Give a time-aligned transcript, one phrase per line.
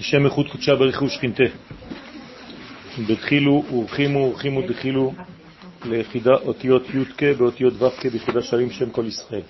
[0.00, 1.42] השם איכות קודשה בריחו ושכינתה.
[3.08, 5.12] בתחילו ורחימו ורחימו דחילו
[5.84, 9.42] ליחידה אותיות י"ק באותיות ו"ק ביחידה שרים שם כל ישראל.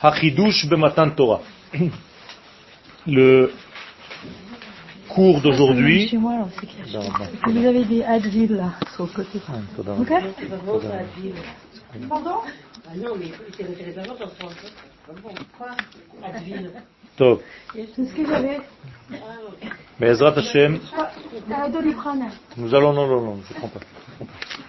[0.00, 1.38] החידוש במתן תורה.
[3.06, 3.52] Le
[5.08, 6.10] cours d'aujourd'hui.
[7.46, 9.38] Vous avez des Advil là, sur le côté.
[9.76, 9.92] תודה.
[9.92, 10.12] Ok
[12.08, 12.40] Pardon
[15.07, 16.71] Ah non, mais c'est intéressant parce qu'on Quoi Advil.
[17.17, 17.41] טוב,
[17.73, 18.59] C'est ce que j'avais.
[19.99, 22.29] בעזרת השם, Euh, Doliprane.
[22.57, 23.79] nous allons, non, non, non, je ne prends pas.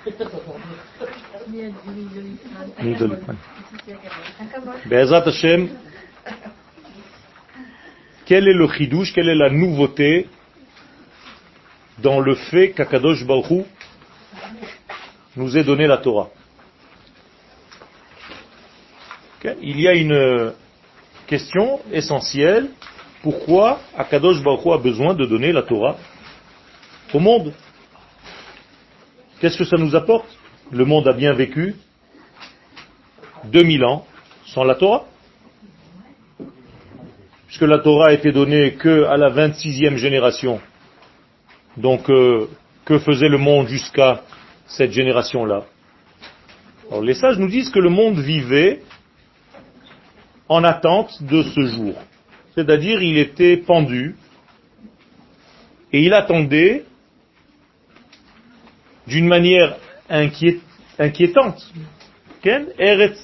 [0.06, 1.04] je prends pas.
[2.82, 3.36] Ni Doliprane.
[4.86, 5.68] Be'ezrat Hashem,
[8.26, 10.28] quel est le chidouche, quelle est la nouveauté
[11.98, 13.62] dans le fait qu'Akadosh Baruch Hu
[15.36, 16.28] nous ait donné la Torah
[19.61, 20.53] il y a une
[21.27, 22.69] question essentielle.
[23.21, 25.97] Pourquoi Akadosh Baruch a besoin de donner la Torah
[27.13, 27.53] au monde?
[29.39, 30.27] Qu'est-ce que ça nous apporte?
[30.71, 31.75] Le monde a bien vécu
[33.45, 34.05] 2000 ans
[34.45, 35.05] sans la Torah.
[37.47, 40.59] Puisque la Torah a été donnée que à la 26e génération.
[41.77, 42.49] Donc, euh,
[42.85, 44.23] que faisait le monde jusqu'à
[44.67, 45.65] cette génération-là?
[46.89, 48.81] Alors, les sages nous disent que le monde vivait
[50.47, 51.93] en attente de ce jour.
[52.53, 54.15] C'est-à-dire, il était pendu
[55.91, 56.85] et il attendait
[59.07, 59.77] d'une manière
[60.09, 60.61] inquiét-
[60.97, 61.71] inquiétante.
[62.41, 63.19] Ken Eretz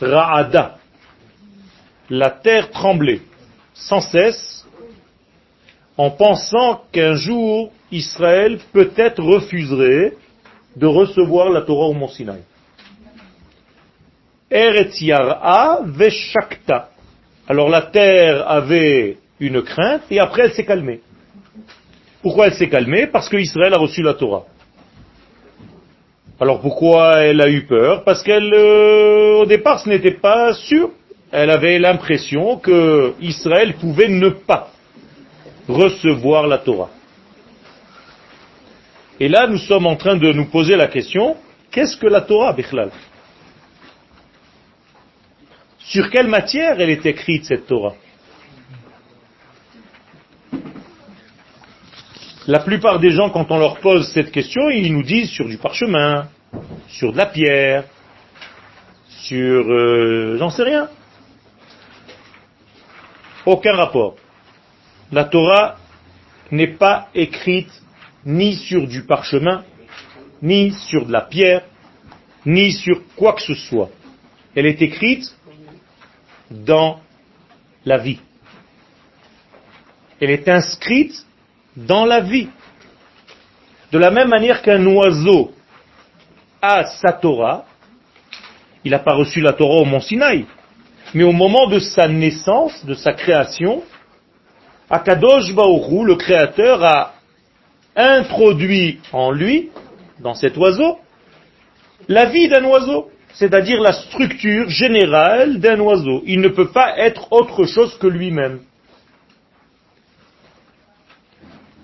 [0.00, 0.78] Ra'ada.
[2.10, 3.22] La terre tremblait
[3.74, 4.66] sans cesse
[5.96, 10.12] en pensant qu'un jour Israël peut-être refuserait
[10.76, 12.42] de recevoir la Torah au Mont Sinaï.
[14.50, 16.90] Eretz Yar'a Veshakta.
[17.48, 21.00] Alors la terre avait une crainte et après elle s'est calmée.
[22.22, 23.06] Pourquoi elle s'est calmée?
[23.06, 24.44] Parce que Israël a reçu la Torah.
[26.40, 28.04] Alors pourquoi elle a eu peur?
[28.04, 30.90] Parce qu'elle, euh, au départ, ce n'était pas sûr.
[31.32, 34.68] Elle avait l'impression que Israël pouvait ne pas
[35.68, 36.90] recevoir la Torah.
[39.18, 41.36] Et là, nous sommes en train de nous poser la question,
[41.70, 42.90] qu'est-ce que la Torah, Bichlal?
[45.88, 47.94] Sur quelle matière elle est écrite, cette Torah?
[52.48, 55.58] La plupart des gens, quand on leur pose cette question, ils nous disent sur du
[55.58, 56.28] parchemin,
[56.88, 57.84] sur de la pierre,
[59.08, 59.64] sur...
[59.70, 60.88] euh, j'en sais rien.
[63.44, 64.16] Aucun rapport.
[65.12, 65.76] La Torah
[66.50, 67.70] n'est pas écrite
[68.24, 69.62] ni sur du parchemin,
[70.42, 71.62] ni sur de la pierre,
[72.44, 73.90] ni sur quoi que ce soit.
[74.56, 75.32] Elle est écrite
[76.50, 77.00] dans
[77.84, 78.20] la vie.
[80.20, 81.14] Elle est inscrite
[81.76, 82.48] dans la vie.
[83.92, 85.52] De la même manière qu'un oiseau
[86.60, 87.64] a sa Torah,
[88.84, 90.46] il n'a pas reçu la Torah au mont Sinaï,
[91.14, 93.82] mais au moment de sa naissance, de sa création,
[94.88, 97.14] Akadosh Baoru, le Créateur, a
[97.96, 99.70] introduit en lui,
[100.20, 100.98] dans cet oiseau,
[102.08, 106.22] la vie d'un oiseau, c'est-à-dire la structure générale d'un oiseau.
[106.24, 108.60] Il ne peut pas être autre chose que lui-même.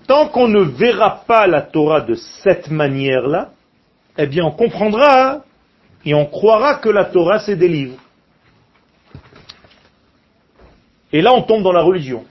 [0.07, 3.51] Tant qu'on ne verra pas la Torah de cette manière-là,
[4.17, 5.43] eh bien on comprendra
[6.03, 7.99] et on croira que la Torah c'est des livres.
[11.11, 12.25] Et là on tombe dans la religion.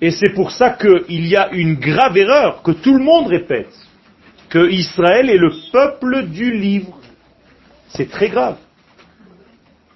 [0.00, 3.72] Et c'est pour ça qu'il y a une grave erreur que tout le monde répète,
[4.52, 6.98] que Israël est le peuple du livre.
[7.88, 8.58] C'est très grave.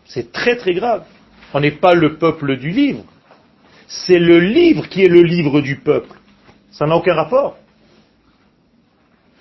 [0.06, 1.04] C'est très très grave.
[1.52, 3.04] On n'est pas le peuple du livre.
[3.86, 6.16] C'est le livre qui est le livre du peuple.
[6.70, 7.58] Ça n'a aucun rapport.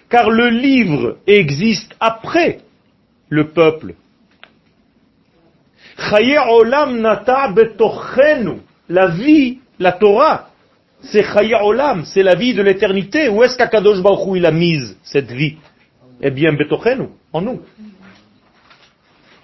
[0.10, 2.60] Car le livre existe après
[3.30, 3.96] le peuple.
[8.90, 10.50] La vie, la Torah,
[11.12, 13.30] c'est Chaye olam, c'est la vie de l'éternité.
[13.30, 15.58] Où est-ce qu'Akadosh Baruch il a mise cette vie?
[16.22, 17.62] Eh bien, betochenu, en nous.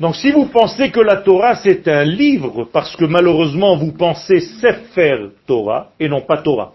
[0.02, 4.40] Donc si vous pensez que la Torah c'est un livre, parce que malheureusement vous pensez
[4.40, 6.74] Sefer Torah et non pas Torah.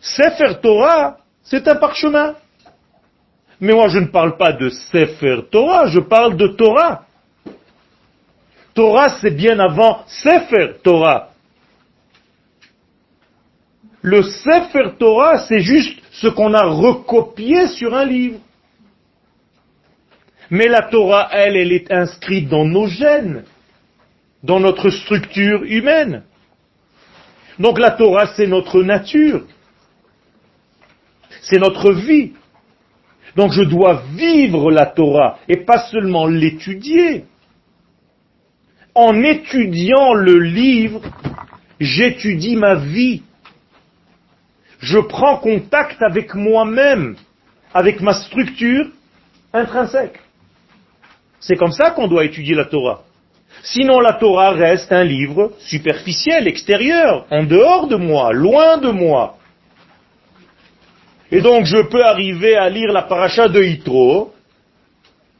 [0.00, 2.36] Sefer Torah, c'est un parchemin.
[3.60, 7.04] Mais moi je ne parle pas de Sefer Torah, je parle de Torah.
[8.72, 11.32] Torah c'est bien avant Sefer Torah.
[14.06, 18.38] Le Sefer Torah c'est juste ce qu'on a recopié sur un livre.
[20.48, 23.42] Mais la Torah, elle, elle est inscrite dans nos gènes,
[24.44, 26.22] dans notre structure humaine.
[27.58, 29.44] Donc la Torah, c'est notre nature.
[31.42, 32.34] C'est notre vie.
[33.34, 37.24] Donc je dois vivre la Torah et pas seulement l'étudier.
[38.94, 41.02] En étudiant le livre,
[41.80, 43.22] j'étudie ma vie.
[44.80, 47.16] Je prends contact avec moi-même,
[47.72, 48.86] avec ma structure
[49.52, 50.20] intrinsèque.
[51.40, 53.02] C'est comme ça qu'on doit étudier la Torah.
[53.62, 59.38] Sinon la Torah reste un livre superficiel, extérieur, en dehors de moi, loin de moi.
[61.30, 64.32] Et donc je peux arriver à lire la paracha de Yitro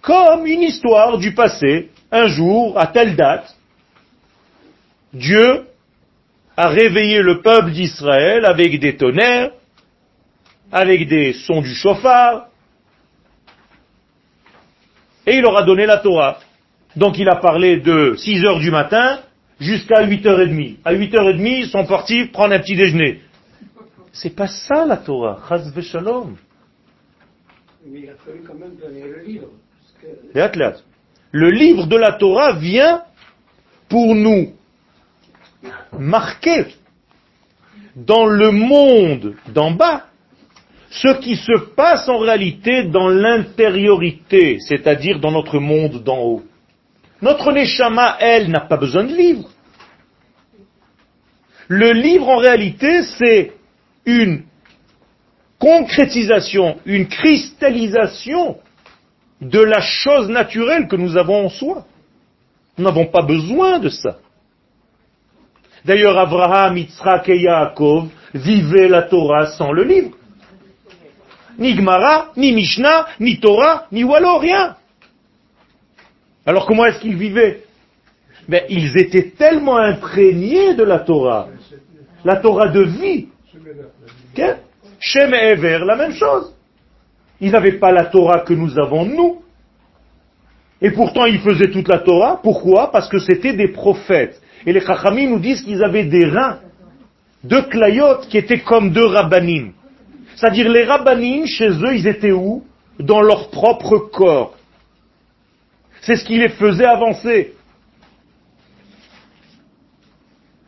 [0.00, 1.90] comme une histoire du passé.
[2.12, 3.56] Un jour, à telle date,
[5.12, 5.66] Dieu
[6.56, 9.50] a réveillé le peuple d'Israël avec des tonnerres,
[10.72, 12.48] avec des sons du chauffard,
[15.26, 16.38] et il leur a donné la Torah.
[16.94, 19.20] Donc il a parlé de 6 heures du matin
[19.60, 20.76] jusqu'à 8h30.
[20.84, 23.20] À 8h30, ils sont partis prendre un petit déjeuner.
[24.12, 25.40] C'est pas ça la Torah.
[25.48, 25.70] Chaz.
[25.74, 25.82] Mais
[28.00, 29.48] il a fallu quand même donner le livre.
[30.00, 30.78] que-.
[31.32, 33.02] Le livre de la Torah vient
[33.88, 34.54] pour nous
[35.98, 36.66] marquer
[37.94, 40.04] dans le monde d'en bas
[40.90, 46.42] ce qui se passe en réalité dans l'intériorité, c'est-à-dire dans notre monde d'en haut.
[47.22, 49.48] Notre Neshama, elle, n'a pas besoin de livre.
[51.68, 53.52] Le livre, en réalité, c'est
[54.04, 54.42] une
[55.58, 58.58] concrétisation, une cristallisation
[59.40, 61.86] de la chose naturelle que nous avons en soi.
[62.78, 64.18] Nous n'avons pas besoin de ça.
[65.86, 70.16] D'ailleurs, Abraham, Yitzhak et Yaakov vivaient la Torah sans le livre.
[71.58, 74.76] Ni Gemara, ni Mishnah, ni Torah, ni Wallo, rien.
[76.44, 77.62] Alors comment est-ce qu'ils vivaient?
[78.48, 81.48] Ben, Ils étaient tellement imprégnés de la Torah,
[82.24, 83.28] la Torah de vie.
[84.98, 86.52] Shem et Ever, la même chose.
[87.40, 89.42] Ils n'avaient pas la Torah que nous avons nous.
[90.82, 92.40] Et pourtant, ils faisaient toute la Torah.
[92.42, 92.90] Pourquoi?
[92.90, 94.40] Parce que c'était des prophètes.
[94.66, 96.58] Et les Chachamim nous disent qu'ils avaient des reins,
[97.44, 99.72] deux clayotes qui étaient comme deux rabbanim.
[100.34, 102.64] C'est-à-dire les rabbanim, chez eux, ils étaient où?
[102.98, 104.56] Dans leur propre corps.
[106.00, 107.54] C'est ce qui les faisait avancer.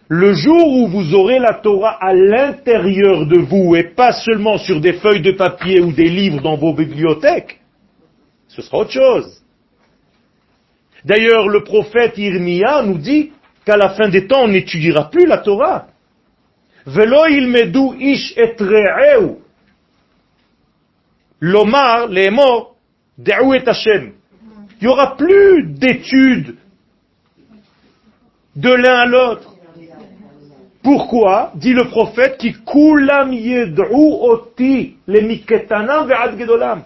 [0.09, 4.81] Le jour où vous aurez la Torah à l'intérieur de vous et pas seulement sur
[4.81, 7.61] des feuilles de papier ou des livres dans vos bibliothèques,
[8.49, 9.43] ce sera autre chose.
[11.05, 13.33] D'ailleurs, le prophète Irmia nous dit
[13.69, 15.89] qu'à la fin des temps, on n'étudiera plus la Torah.
[16.87, 19.37] Velo ilmedu ish et re'eu.
[21.41, 22.77] Lomar, les morts,
[23.19, 24.13] da'u et Hashem.
[24.81, 26.57] Il n'y aura plus d'études
[28.57, 29.55] de l'un à l'autre.
[30.83, 33.85] Pourquoi dit le prophète qui kulam yed'u
[34.33, 36.85] oti le miketanam ve'ad gedolam?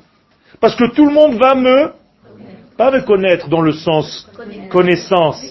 [0.59, 1.93] Parce que tout le monde va me,
[2.77, 4.29] pas me connaître dans le sens
[4.71, 5.45] connaissance,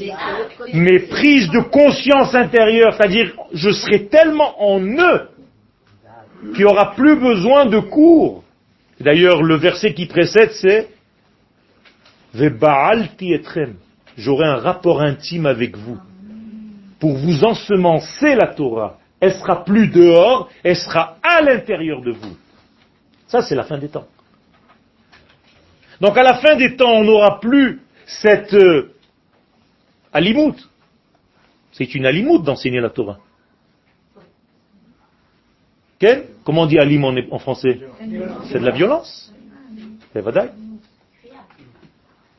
[0.74, 5.28] mais prise de conscience intérieure, c'est-à-dire je serai tellement en eux
[6.54, 8.44] qu'il n'y aura plus besoin de cours.
[9.00, 10.90] D'ailleurs, le verset qui précède, c'est
[12.34, 13.76] Ve'ba'alti etrem.
[14.18, 15.98] J'aurai un rapport intime avec vous
[17.00, 18.98] pour vous ensemencer la Torah.
[19.20, 22.38] Elle sera plus dehors, elle sera à l'intérieur de vous.
[23.28, 24.08] Ça, c'est la fin des temps.
[26.02, 28.92] Donc à la fin des temps, on n'aura plus cette euh,
[30.12, 30.56] alimout.
[31.72, 33.20] C'est une alimout d'enseigner la Torah.
[36.00, 37.80] Quel Comment on dit alim en, français?
[38.50, 39.32] C'est de la violence.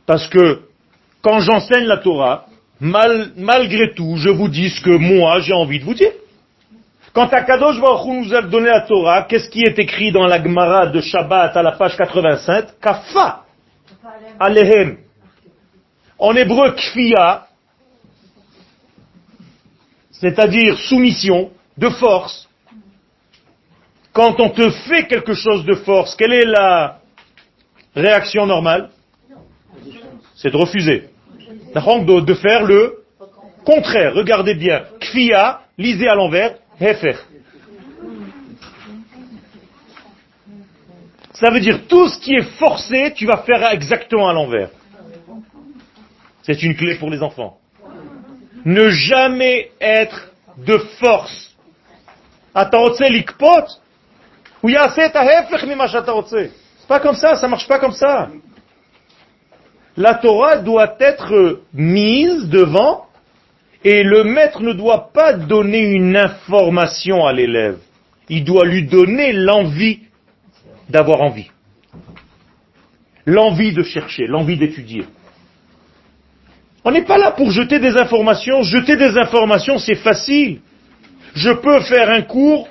[0.04, 0.62] Parce que
[1.22, 2.46] quand j'enseigne la Torah,
[2.80, 6.10] mal- malgré tout, je vous dis ce que moi j'ai envie de vous dire.
[7.12, 10.86] Quand Akadosh Baruch nous a donné la Torah, qu'est-ce qui est écrit dans la Gemara
[10.88, 13.41] de Shabbat à la page 87 Kafa
[14.38, 14.98] Alehem.
[16.18, 17.46] En hébreu, kfia,
[20.10, 22.48] c'est-à-dire soumission, de force.
[24.12, 27.00] Quand on te fait quelque chose de force, quelle est la
[27.94, 28.90] réaction normale?
[30.36, 31.08] C'est de refuser.
[31.74, 33.04] De faire le
[33.64, 34.14] contraire.
[34.14, 34.84] Regardez bien.
[35.00, 37.18] Kfia, lisez à l'envers, hefer.
[41.42, 44.70] Ça veut dire tout ce qui est forcé, tu vas faire exactement à l'envers.
[46.44, 47.58] C'est une clé pour les enfants.
[48.64, 51.56] Ne jamais être de force.
[52.54, 52.70] C'est
[56.86, 58.28] pas comme ça, ça marche pas comme ça.
[59.96, 63.06] La Torah doit être mise devant
[63.82, 67.78] et le maître ne doit pas donner une information à l'élève.
[68.28, 70.02] Il doit lui donner l'envie
[70.92, 71.50] d'avoir envie.
[73.26, 75.04] L'envie de chercher, l'envie d'étudier.
[76.84, 78.62] On n'est pas là pour jeter des informations.
[78.62, 80.60] Jeter des informations, c'est facile.
[81.34, 82.68] Je peux faire un cours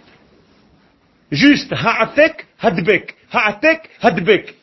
[1.31, 4.55] juste ha'atek, hadbek, ha'atek, hadbek.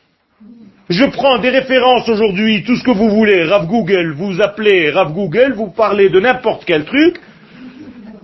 [0.89, 5.13] Je prends des références aujourd'hui, tout ce que vous voulez, Rav Google, vous appelez Rav
[5.13, 7.19] Google, vous parlez de n'importe quel truc,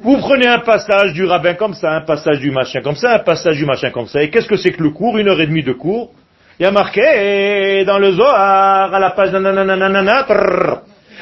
[0.06, 3.20] vous prenez un passage du rabbin comme ça, un passage du machin comme ça, un
[3.20, 5.18] passage du machin comme ça, et qu'est-ce que c'est que le cours?
[5.18, 6.12] Une heure et demie de cours.
[6.60, 10.26] Il y a marqué dans le Zohar, à la page nananana,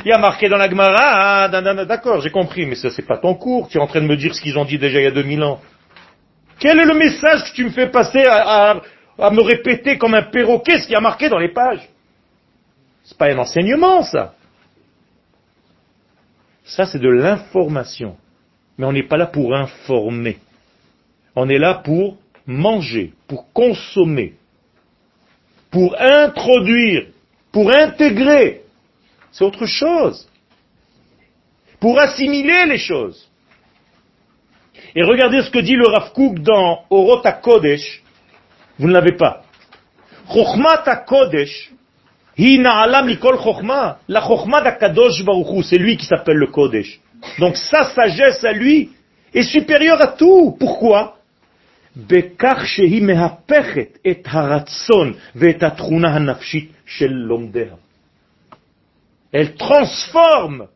[0.04, 1.48] il y a marqué dans la Gemara,
[1.86, 4.18] d'accord, j'ai compris, mais ça c'est pas ton cours, tu es en train de me
[4.18, 5.62] dire ce qu'ils ont dit déjà il y a 2000 ans.
[6.60, 8.82] Quel est le message que tu me fais passer à,
[9.18, 11.88] à me répéter comme un perroquet ce qui a marqué dans les pages?
[13.06, 14.34] C'est pas un enseignement, ça.
[16.66, 18.18] Ça, c'est de l'information.
[18.78, 20.38] Mais on n'est pas là pour informer.
[21.36, 24.34] On est là pour manger, pour consommer,
[25.72, 27.08] pour introduire,
[27.52, 28.62] pour intégrer.
[29.32, 30.28] C'est autre chose.
[31.80, 33.30] Pour assimiler les choses.
[34.96, 38.04] Et regardez ce que dit le Rav Kook dans Orota Kodesh,
[38.78, 39.44] vous ne l'avez pas.
[40.32, 41.72] Chokhmat Kodesh,
[42.38, 44.00] mikol chokhma.
[44.08, 47.00] La chokhma d'Akadosh Baruchu, c'est lui qui s'appelle le Kodesh.
[47.40, 48.92] Donc sa sagesse à lui
[49.34, 50.56] est supérieure à tout.
[50.60, 51.18] Pourquoi?
[59.32, 60.68] Elle transforme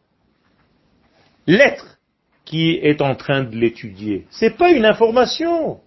[1.47, 1.97] l'être
[2.45, 4.25] qui est en train de l'étudier.
[4.29, 5.79] Ce n'est pas une information.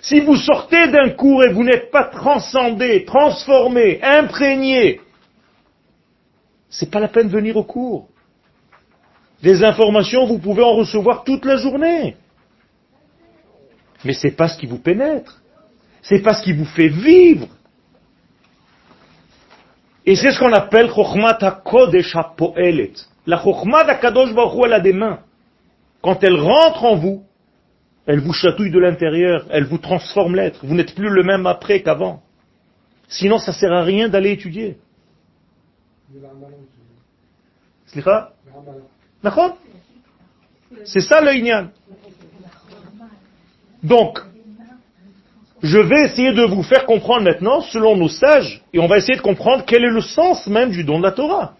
[0.00, 5.00] Si vous sortez d'un cours et vous n'êtes pas transcendé, transformé, imprégné,
[6.68, 8.08] c'est pas la peine de venir au cours.
[9.42, 12.16] Des informations, vous pouvez en recevoir toute la journée.
[14.04, 15.42] Mais c'est pas ce qui vous pénètre.
[16.02, 17.48] C'est pas ce qui vous fait vivre.
[20.04, 22.92] Et c'est ce qu'on appelle Chokhmat HaKodesh HaPo'elet.
[23.26, 25.20] La Chokhmat HaKadosh Baruch elle a des mains.
[26.00, 27.24] Quand elle rentre en vous,
[28.06, 30.64] elle vous chatouille de l'intérieur, elle vous transforme l'être.
[30.64, 32.22] Vous n'êtes plus le même après qu'avant.
[33.08, 34.78] Sinon, ça ne sert à rien d'aller étudier.
[40.84, 41.68] C'est ça le.
[43.82, 44.18] Donc,
[45.62, 49.16] je vais essayer de vous faire comprendre maintenant, selon nos sages, et on va essayer
[49.16, 51.54] de comprendre quel est le sens même du don de la Torah.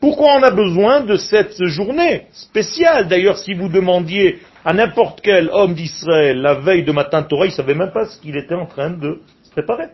[0.00, 3.08] Pourquoi on a besoin de cette journée spéciale?
[3.08, 7.46] D'ailleurs, si vous demandiez à n'importe quel homme d'Israël la veille de matin de Torah,
[7.46, 9.88] il ne savait même pas ce qu'il était en train de se préparer.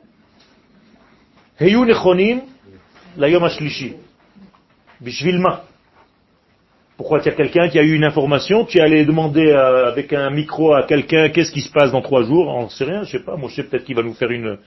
[6.97, 10.13] Pourquoi tu as quelqu'un qui a eu une information, tu es allé demander euh, avec
[10.13, 13.03] un micro à quelqu'un qu'est-ce qui se passe dans trois jours, on ne sait rien,
[13.05, 14.59] je sais pas, moi je sais peut-être qu'il va nous faire une,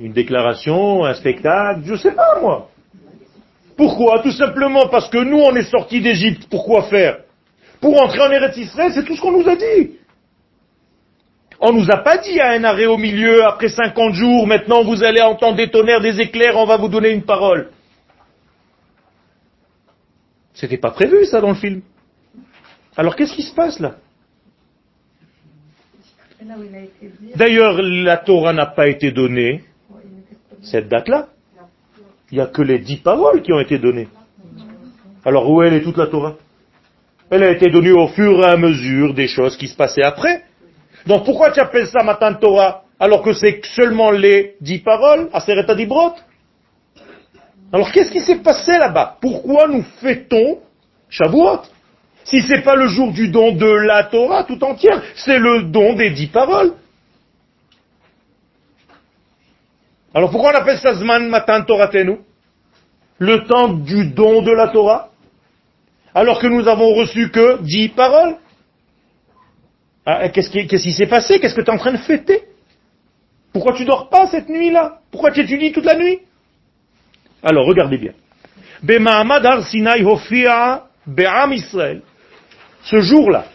[0.00, 2.70] une déclaration, un spectacle, je sais pas moi.
[3.76, 4.20] Pourquoi?
[4.20, 6.46] Tout simplement parce que nous, on est sortis d'Égypte.
[6.48, 7.18] Pourquoi faire?
[7.80, 9.98] Pour entrer en Eretz Israël, c'est tout ce qu'on nous a dit.
[11.60, 14.84] On nous a pas dit y a un arrêt au milieu, après 50 jours, maintenant
[14.84, 17.70] vous allez entendre des tonnerres, des éclairs, on va vous donner une parole.
[20.54, 21.82] C'était pas prévu ça dans le film.
[22.96, 23.96] Alors qu'est-ce qui se passe là?
[27.36, 29.64] D'ailleurs, la Torah n'a pas été donnée
[30.62, 31.28] cette date-là.
[32.30, 34.08] Il n'y a que les dix paroles qui ont été données.
[35.24, 36.36] Alors où est toute la Torah?
[37.30, 40.44] Elle a été donnée au fur et à mesure des choses qui se passaient après.
[41.06, 45.74] Donc pourquoi tu appelles ça matin Torah alors que c'est seulement les dix paroles, Aseret
[45.74, 46.14] Dibrot
[47.74, 49.16] Alors qu'est-ce qui s'est passé là-bas?
[49.20, 50.60] Pourquoi nous fêtons
[51.08, 51.62] Shavuot?
[52.22, 55.94] Si c'est pas le jour du don de la Torah tout entière, c'est le don
[55.94, 56.74] des dix paroles.
[60.14, 62.18] Alors pourquoi on appelle ça Zman Matan Toratenu?
[63.18, 65.08] Le temps du don de la Torah?
[66.14, 68.36] Alors que nous avons reçu que dix paroles.
[70.06, 71.40] Ah, Qu'est-ce qui s'est passé?
[71.40, 72.44] Qu'est-ce que tu es en train de fêter?
[73.52, 75.00] Pourquoi tu dors pas cette nuit-là?
[75.10, 76.20] Pourquoi tu étudies toute la nuit?
[77.44, 78.12] Alors regardez bien.
[79.64, 80.02] Sinai
[81.06, 82.02] Be'am Israël.
[82.84, 83.46] Ce jour-là,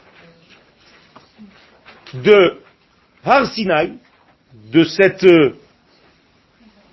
[2.14, 2.60] de
[3.26, 3.94] Har Sinai,
[4.72, 5.56] de cette euh,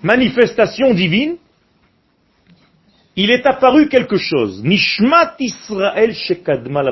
[0.03, 1.37] manifestation divine,
[3.15, 4.63] il est apparu quelque chose.
[4.63, 6.83] Nishmat Israël Shekadma.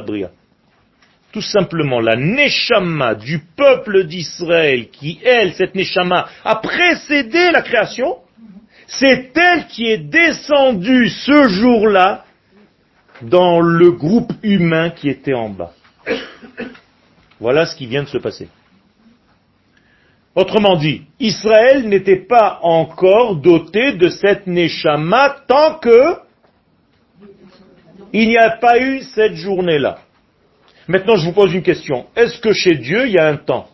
[1.31, 8.17] Tout simplement, la Neshama du peuple d'Israël, qui, elle, cette Neshama, a précédé la création,
[8.87, 12.25] c'est elle qui est descendue ce jour-là
[13.21, 15.73] dans le groupe humain qui était en bas.
[17.39, 18.47] Voilà ce qui vient de se passer.
[20.35, 26.17] Autrement dit, Israël n'était pas encore doté de cette Neshama tant que
[28.11, 29.99] il n'y a pas eu cette journée-là.
[30.87, 32.05] Maintenant, je vous pose une question.
[32.15, 33.67] Est-ce que chez Dieu, il y a un temps?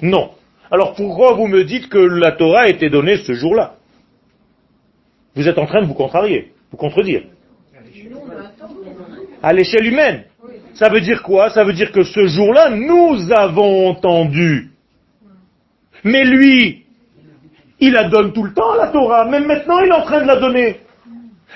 [0.00, 0.30] Non.
[0.70, 3.74] Alors pourquoi vous me dites que la Torah a été donnée ce jour-là?
[5.34, 7.22] Vous êtes en train de vous contrarier, vous contredire.
[9.42, 10.24] À l'échelle humaine.
[10.74, 11.50] Ça veut dire quoi?
[11.50, 14.70] Ça veut dire que ce jour-là, nous avons entendu.
[16.02, 16.84] Mais lui,
[17.80, 19.24] il la donne tout le temps, la Torah.
[19.24, 20.80] Même maintenant, il est en train de la donner.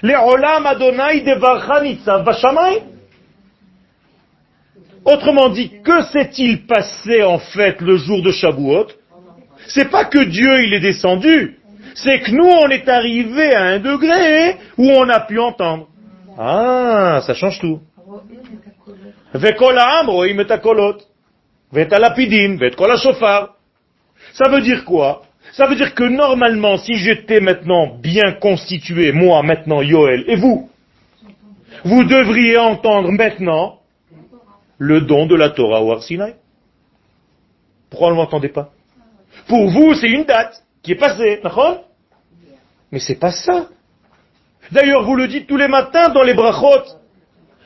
[0.03, 2.83] Les olam Adonai de Vashamay.
[5.05, 8.89] Autrement dit, que s'est-il passé en fait le jour de Shavuot?
[9.69, 11.58] C'est pas que Dieu il est descendu,
[12.03, 15.89] c'est que nous on est arrivé à un degré où on a pu entendre.
[16.39, 17.81] Ah, ça change tout.
[24.33, 25.23] Ça veut dire quoi?
[25.53, 30.71] Ça veut dire que normalement, si j'étais maintenant bien constitué, moi maintenant, Yoel, et vous,
[31.85, 33.81] vous devriez entendre maintenant
[34.79, 36.35] le don de la Torah au Arsinaï.
[37.91, 38.71] Pourquoi on ne m'entendait pas?
[39.49, 41.41] Pour vous, c'est une date qui est passée,
[42.91, 43.69] Mais c'est pas ça.
[44.71, 46.85] D'ailleurs, vous le dites tous les matins dans les brachot.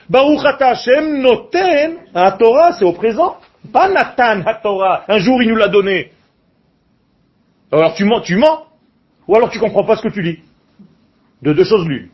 [0.08, 3.36] Baruch Hashem noten à Torah, c'est au présent.
[3.72, 5.04] Pas Nathan à Torah.
[5.08, 6.12] Un jour, il nous l'a donné.
[7.70, 8.66] Alors tu mens, tu mens.
[9.26, 10.40] Ou alors tu comprends pas ce que tu dis.
[11.40, 12.08] De deux choses l'une.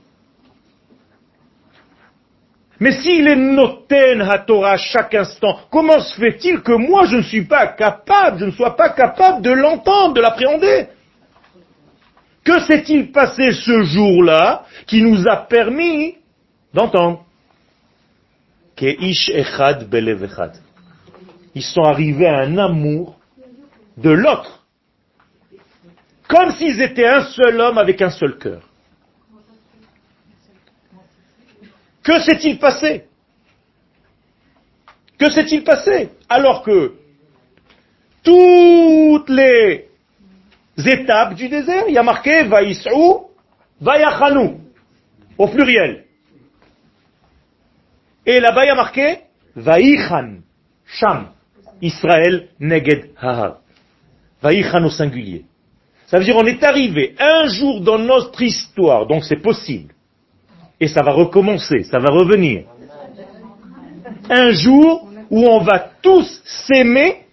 [2.81, 7.23] Mais s'il est noten à Torah chaque instant, comment se fait-il que moi je ne
[7.23, 10.87] suis pas capable, je ne sois pas capable de l'entendre, de l'appréhender?
[12.49, 16.17] Que s'est-il passé ce jour-là qui nous a permis
[16.73, 17.27] d'entendre
[18.81, 19.15] Ils
[21.63, 23.21] sont arrivés à un amour
[23.99, 24.65] de l'autre.
[26.27, 28.63] Comme s'ils étaient un seul homme avec un seul cœur.
[32.03, 33.05] Que s'est-il passé?
[35.19, 36.13] Que s'est-il passé?
[36.31, 36.95] Alors que
[38.23, 39.89] toutes les
[40.87, 43.27] étapes du désert, il y a marqué Vaïs'ou,
[43.81, 44.57] Vaïachanu,
[45.37, 46.05] au pluriel.
[48.27, 49.19] Et là-bas, il y a marqué
[49.57, 50.39] Vaïchan,
[50.87, 51.29] Sham,
[51.81, 53.59] Israël, Neged, Hahar.
[54.43, 55.45] Vaïchan au singulier.
[56.07, 59.93] Ça veut dire on est arrivé un jour dans notre histoire, donc c'est possible,
[60.81, 62.65] et ça va recommencer, ça va revenir.
[64.31, 67.27] Un jour où on va tous s'aimer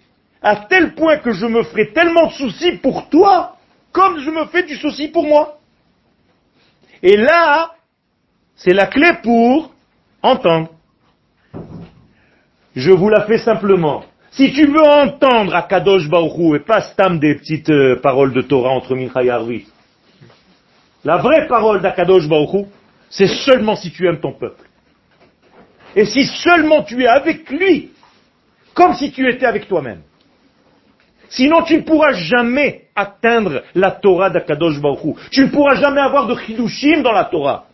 [0.46, 3.56] à tel point que je me ferai tellement de soucis pour toi
[3.90, 5.58] comme je me fais du souci pour moi.
[7.02, 7.72] Et là,
[8.54, 9.72] c'est la clé pour
[10.22, 10.68] entendre.
[12.76, 14.04] Je vous la fais simplement.
[14.30, 18.70] Si tu veux entendre à Kadosh et pas stam des petites euh, paroles de Torah
[18.70, 19.66] entre Mincha et Arvi,
[21.04, 22.68] la vraie parole d'Akadosh Baruchou,
[23.10, 24.62] c'est seulement si tu aimes ton peuple.
[25.96, 27.90] Et si seulement tu es avec lui,
[28.74, 30.02] comme si tu étais avec toi-même.
[31.28, 36.26] Sinon, tu ne pourras jamais atteindre la Torah d'Akadosh Baruch Tu ne pourras jamais avoir
[36.26, 37.66] de chidushim dans la Torah.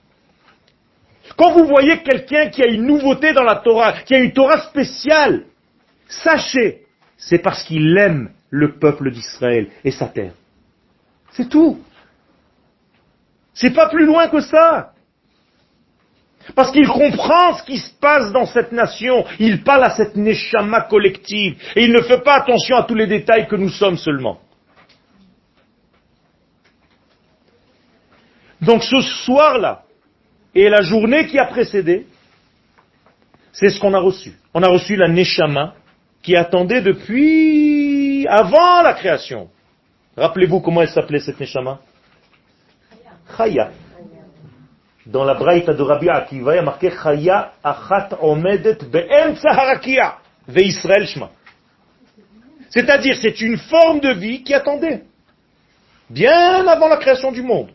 [1.37, 4.61] Quand vous voyez quelqu'un qui a une nouveauté dans la Torah, qui a une Torah
[4.63, 5.45] spéciale,
[6.09, 6.83] sachez,
[7.17, 10.33] c'est parce qu'il aime le peuple d'Israël et sa terre.
[11.33, 11.81] C'est tout.
[13.55, 14.93] C'est pas plus loin que ça.
[16.55, 19.25] Parce qu'il comprend ce qui se passe dans cette nation.
[19.39, 21.57] Il parle à cette neshama collective.
[21.77, 24.41] Et il ne fait pas attention à tous les détails que nous sommes seulement.
[28.61, 29.83] Donc ce soir-là,
[30.55, 32.07] et la journée qui a précédé,
[33.53, 34.35] c'est ce qu'on a reçu.
[34.55, 35.75] On a reçu la neshama
[36.23, 39.49] qui attendait depuis avant la création.
[40.17, 41.81] Rappelez-vous comment elle s'appelait cette neshama?
[43.37, 43.71] Chaya
[45.07, 50.19] dans la Braïta de Rabbi Akiva, il y a marqué Chaya achat omedet be'emtsa harakia
[50.47, 51.31] ve'Israël shma.
[52.71, 55.03] C'est-à-dire, c'est une forme de vie qui attendait.
[56.09, 57.71] Bien avant la création du monde.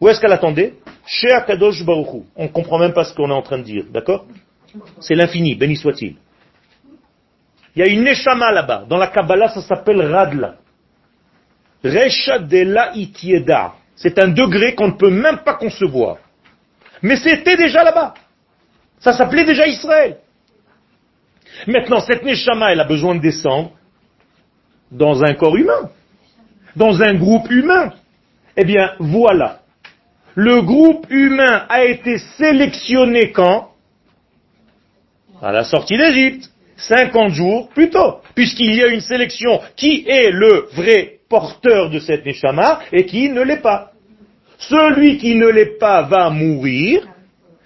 [0.00, 0.74] Où est-ce qu'elle attendait?
[1.06, 2.24] Chez Akadosh Baruchu.
[2.34, 4.24] On ne comprend même pas ce qu'on est en train de dire, d'accord?
[5.00, 6.16] C'est l'infini, béni soit-il.
[7.74, 8.84] Il y a une Neshama là-bas.
[8.88, 10.56] Dans la Kabbalah, ça s'appelle Radla.
[11.84, 13.74] Resha de la itieda.
[13.94, 16.16] C'est un degré qu'on ne peut même pas concevoir.
[17.02, 18.14] Mais c'était déjà là-bas.
[19.00, 20.18] Ça s'appelait déjà Israël.
[21.66, 23.72] Maintenant, cette Neshama, elle a besoin de descendre
[24.90, 25.90] dans un corps humain,
[26.74, 27.92] dans un groupe humain.
[28.56, 29.60] Eh bien, voilà.
[30.34, 33.70] Le groupe humain a été sélectionné quand?
[35.42, 36.50] À la sortie d'Égypte.
[36.76, 38.20] 50 jours plus tôt.
[38.34, 39.60] Puisqu'il y a une sélection.
[39.76, 43.92] Qui est le vrai porteur de cette Neshama et qui ne l'est pas
[44.58, 47.06] Celui qui ne l'est pas va mourir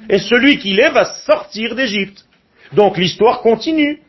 [0.09, 2.25] et celui qui l'est va sortir d'Égypte.
[2.73, 4.01] Donc l'histoire continue.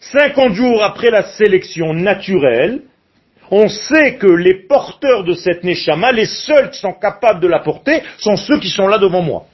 [0.00, 2.82] 50 jours après la sélection naturelle,
[3.50, 7.60] on sait que les porteurs de cette Neshama, les seuls qui sont capables de la
[7.60, 9.46] porter, sont ceux qui sont là devant moi.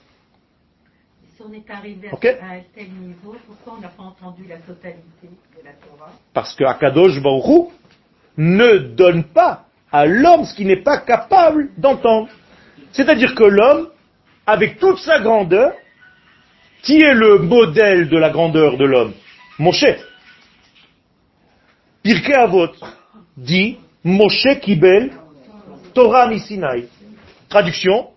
[1.37, 5.01] Si on est arrivé à, un tel niveau, pourquoi on n'a pas entendu la totalité
[5.25, 6.13] de la Torah?
[6.33, 7.73] Parce que Akadosh Baruch Hu
[8.37, 12.29] ne donne pas à l'homme ce qu'il n'est pas capable d'entendre.
[12.93, 13.89] C'est-à-dire que l'homme,
[14.47, 15.73] avec toute sa grandeur,
[16.83, 19.13] qui est le modèle de la grandeur de l'homme?
[19.59, 19.85] Moshe.
[22.03, 22.73] Pirkei Avot
[23.37, 25.13] dit Moshe Kibel
[25.93, 26.89] Torah Misinaï.
[27.49, 28.09] Traduction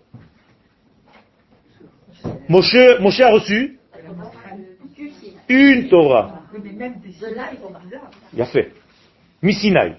[2.48, 3.78] Moshe, Moshe a reçu
[5.48, 6.40] une Torah.
[8.32, 8.72] Il a fait.
[9.42, 9.96] Misinaï.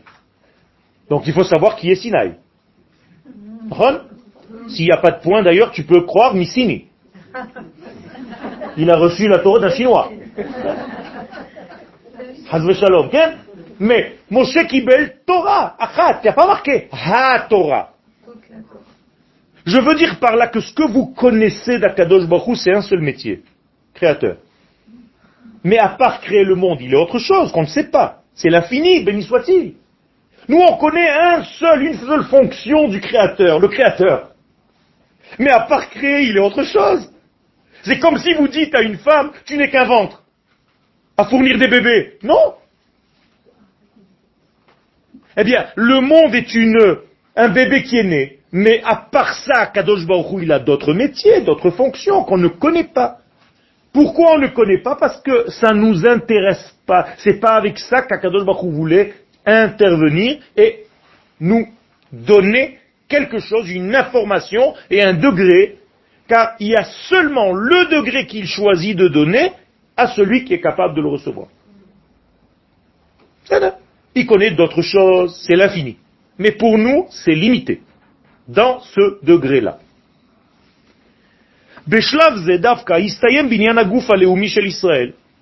[1.09, 2.35] Donc il faut savoir qui est Sinaï.
[3.69, 3.99] Ron
[4.67, 6.87] S'il n'y a pas de point d'ailleurs, tu peux croire Missini.
[8.77, 10.09] Il a reçu la Torah d'un Chinois.
[12.51, 13.09] Shalom,
[13.79, 15.75] Mais Moshe Kibel Torah.
[15.79, 17.91] Achat, il n'y a pas marqué Ha Torah.
[19.65, 23.01] Je veux dire par là que ce que vous connaissez d'Akadosh Baruch c'est un seul
[23.01, 23.43] métier.
[23.93, 24.37] Créateur.
[25.63, 28.21] Mais à part créer le monde, il est autre chose qu'on ne sait pas.
[28.35, 29.75] C'est l'infini, béni soit-il.
[30.47, 34.29] Nous, on connaît un seul, une seule fonction du créateur, le créateur.
[35.39, 37.09] Mais à part créer, il est autre chose.
[37.83, 40.23] C'est comme si vous dites à une femme, tu n'es qu'un ventre.
[41.17, 42.17] À fournir des bébés.
[42.23, 42.55] Non.
[45.37, 46.97] Eh bien, le monde est une,
[47.35, 48.39] un bébé qui est né.
[48.51, 52.85] Mais à part ça, Kadosh Baruch il a d'autres métiers, d'autres fonctions qu'on ne connaît
[52.85, 53.17] pas.
[53.91, 54.95] Pourquoi on ne connaît pas?
[54.95, 57.07] Parce que ça ne nous intéresse pas.
[57.17, 59.13] C'est pas avec ça qu'Akadosh Baruch voulait
[59.45, 60.85] intervenir et
[61.39, 61.67] nous
[62.11, 65.77] donner quelque chose, une information et un degré,
[66.27, 69.51] car il y a seulement le degré qu'il choisit de donner
[69.95, 71.47] à celui qui est capable de le recevoir.
[74.15, 75.97] Il connaît d'autres choses, c'est l'infini.
[76.37, 77.81] Mais pour nous, c'est limité,
[78.47, 79.79] dans ce degré-là.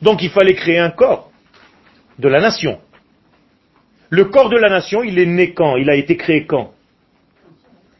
[0.02, 1.32] Donc il fallait créer un corps
[2.20, 2.80] de la nation,
[4.14, 5.76] le corps de la nation, il est né quand?
[5.76, 6.70] Il a été créé quand?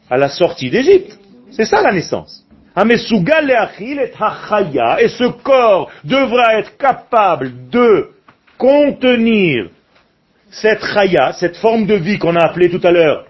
[0.08, 1.18] À la sortie d'Égypte.
[1.50, 2.46] C'est ça la naissance.
[2.76, 5.02] Le'achil et hachaya.
[5.02, 8.10] Et ce corps devra être capable de
[8.56, 9.70] contenir
[10.50, 13.26] cette chaya, cette forme de vie qu'on a appelée tout à l'heure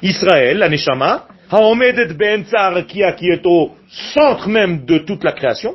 [0.00, 3.72] Israël, la neshama, haomedet be'emtza arakia, qui est au
[4.14, 5.74] centre même de toute la création.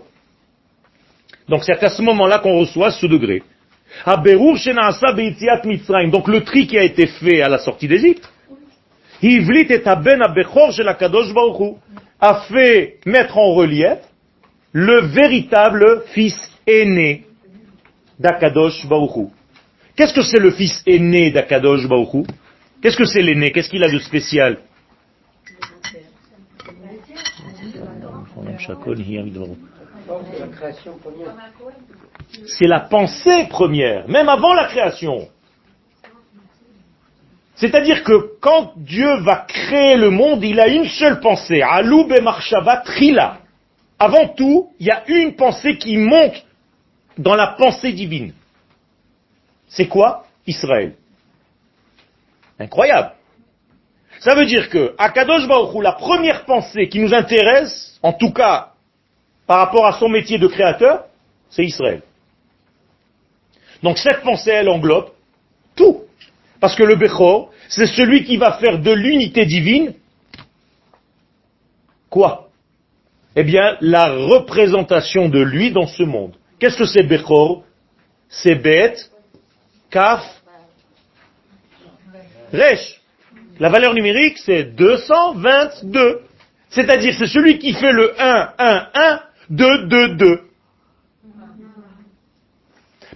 [1.50, 3.44] Donc c'est à ce moment-là qu'on reçoit ce degré.
[6.12, 8.30] Donc le tri qui a été fait à la sortie d'Égypte.
[9.22, 11.76] Hivlit et aben abechor Hu
[12.20, 14.00] a fait mettre en relief
[14.74, 17.24] le véritable fils aîné
[18.20, 19.28] d'Akadosh Baruch Hu.
[19.96, 22.24] Qu'est-ce que c'est le fils aîné d'Akadosh Baruch Hu
[22.82, 24.58] Qu'est-ce que c'est l'aîné Qu'est-ce qu'il a de spécial
[32.46, 35.28] C'est la pensée première, même avant la création.
[37.56, 41.62] C'est-à-dire que quand Dieu va créer le monde, il a une seule pensée.
[41.62, 43.40] Alou marshava trila.
[44.00, 46.44] Avant tout, il y a une pensée qui monte
[47.18, 48.34] dans la pensée divine.
[49.68, 50.96] C'est quoi Israël?
[52.60, 53.14] Incroyable.
[54.20, 58.14] Ça veut dire que, à Kadosh Baruch Hu, la première pensée qui nous intéresse, en
[58.14, 58.73] tout cas
[59.48, 61.06] par rapport à son métier de créateur,
[61.50, 62.02] c'est Israël.
[63.82, 65.10] Donc cette pensée, elle englobe
[65.76, 66.02] tout.
[66.60, 69.94] Parce que le Bechor, c'est celui qui va faire de l'unité divine
[72.14, 72.50] quoi?
[73.36, 76.36] Eh bien, la représentation de lui dans ce monde.
[76.60, 77.64] Qu'est-ce que c'est Bechor?
[78.30, 79.12] C'est bête,
[79.90, 80.24] kaf,
[82.54, 83.02] resh.
[83.60, 86.22] La valeur numérique, c'est 222.
[86.70, 89.22] C'est-à-dire, c'est celui qui fait le 1, 1, 1,
[89.54, 90.42] 2, 2, 2.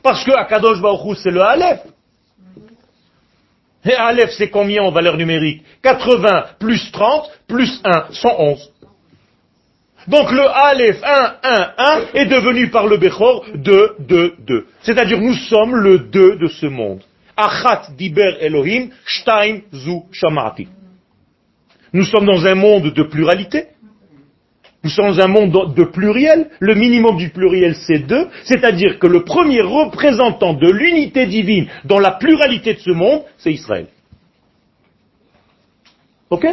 [0.04, 1.82] Parce que Akadosh Baruch Hu, c'est le Aleph.
[3.84, 5.64] Et Aleph, c'est combien en valeur numérique?
[5.82, 8.72] 80 plus 30 plus 1, 111.
[10.08, 14.68] Donc le Aleph 1, 1, 1 est devenu par le Bechor 2, 2, 2.
[14.82, 17.02] C'est-à-dire nous sommes le 2 de ce monde.
[17.36, 20.68] Achat diber Elohim, shtaim zu shamati.
[21.94, 23.68] Nous sommes dans un monde de pluralité.
[24.84, 26.50] Nous sommes un monde de pluriel.
[26.60, 28.30] Le minimum du pluriel, c'est deux.
[28.44, 33.52] C'est-à-dire que le premier représentant de l'unité divine dans la pluralité de ce monde, c'est
[33.52, 33.88] Israël.
[36.30, 36.46] Ok?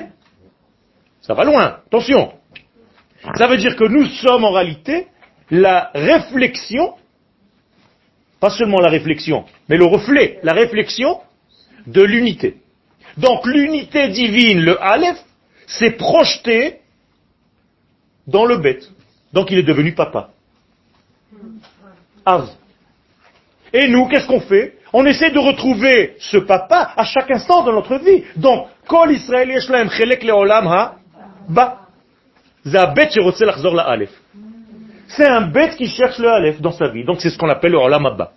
[1.20, 1.78] Ça va loin.
[1.86, 2.32] Attention.
[3.36, 5.06] Ça veut dire que nous sommes en réalité
[5.50, 6.94] la réflexion,
[8.40, 11.20] pas seulement la réflexion, mais le reflet, la réflexion
[11.86, 12.56] de l'unité.
[13.16, 15.18] Donc l'unité divine, le Aleph,
[15.66, 16.80] s'est projeté
[18.26, 18.90] dans le bête.
[19.32, 20.30] Donc il est devenu papa.
[22.24, 22.48] Av.
[23.72, 24.78] Et nous, qu'est-ce qu'on fait?
[24.92, 28.22] On essaie de retrouver ce papa à chaque instant de notre vie.
[28.36, 30.96] Donc, Kol Israël Yeshlaim Chelek Leolam Ha
[31.48, 31.80] Ba.
[32.64, 32.78] C'est
[35.26, 37.04] un bête qui cherche le Aleph dans sa vie.
[37.04, 38.32] Donc c'est ce qu'on appelle le Olam Abba.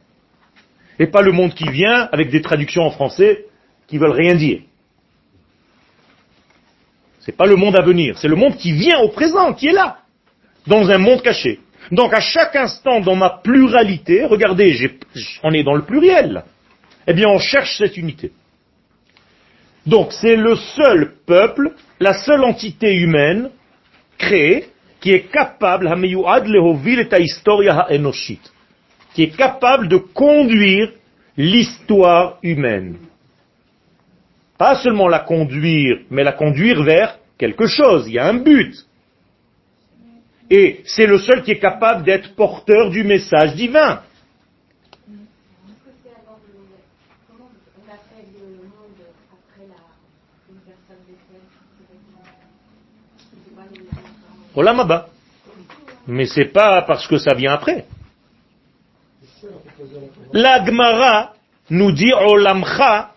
[0.99, 3.45] Et pas le monde qui vient avec des traductions en français
[3.87, 4.61] qui veulent rien dire.
[7.27, 9.73] C'est pas le monde à venir, c'est le monde qui vient au présent, qui est
[9.73, 9.97] là,
[10.65, 11.59] dans un monde caché.
[11.91, 14.89] Donc à chaque instant dans ma pluralité, regardez,
[15.43, 16.45] on est dans le pluriel,
[17.05, 18.31] eh bien on cherche cette unité.
[19.85, 23.49] Donc c'est le seul peuple, la seule entité humaine
[24.17, 24.69] créée
[25.01, 25.93] qui est capable,
[29.13, 30.93] qui est capable de conduire
[31.35, 32.95] l'histoire humaine.
[34.57, 38.07] Pas seulement la conduire, mais la conduire vers quelque chose.
[38.07, 38.75] Il y a un but.
[40.49, 44.01] Et c'est le seul qui est capable d'être porteur du message divin.
[54.55, 55.09] Olamaba.
[56.07, 57.85] Mais c'est pas parce que ça vient après.
[60.33, 61.33] La Gemara
[61.69, 63.11] nous dit Olamcha,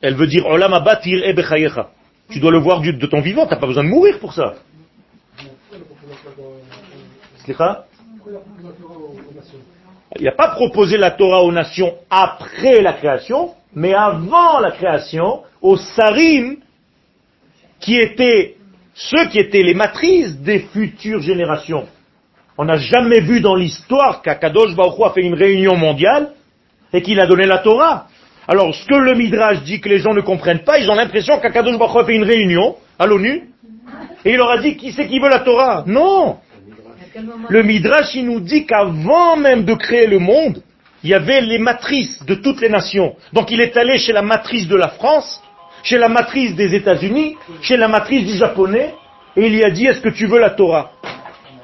[0.00, 1.90] elle veut dire Olamaba tir ebechayecha.
[2.30, 4.54] Tu dois le voir de ton vivant, tu n'as pas besoin de mourir pour ça.
[10.18, 15.42] Il n'a pas proposé la Torah aux nations après la création, mais avant la création,
[15.62, 16.56] aux sarim,
[17.80, 18.56] qui étaient
[18.94, 21.86] ceux qui étaient les matrices des futures générations.
[22.56, 26.32] On n'a jamais vu dans l'histoire qu'Akadosh Baruch a fait une réunion mondiale
[26.92, 28.08] et qu'il a donné la Torah.
[28.48, 31.38] Alors, ce que le Midrash dit que les gens ne comprennent pas, ils ont l'impression
[31.38, 33.50] qu'Akadosh Baruch a fait une réunion à l'ONU
[34.24, 35.84] et il leur a dit qui c'est qui veut la Torah?
[35.86, 36.38] Non
[37.48, 40.62] Le Midrash, il nous dit qu'avant même de créer le monde,
[41.04, 43.14] il y avait les matrices de toutes les nations.
[43.32, 45.42] Donc il est allé chez la matrice de la France
[45.82, 48.94] chez la matrice des États-Unis, chez la matrice du japonais,
[49.36, 50.90] et il lui a dit, est-ce que tu veux la Torah?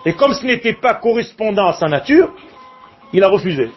[0.07, 2.33] Et comme ce n'était pas correspondant à sa nature,
[3.13, 3.71] il a refusé.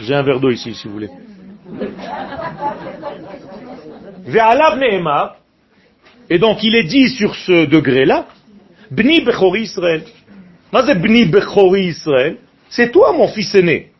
[0.00, 1.10] J'ai un verre d'eau ici, si vous voulez.
[6.30, 8.26] Et donc il est dit sur ce degré-là,
[8.90, 10.04] Bni Bechori Israël.
[10.72, 11.94] Bni Bechori
[12.68, 13.90] c'est toi mon fils aîné.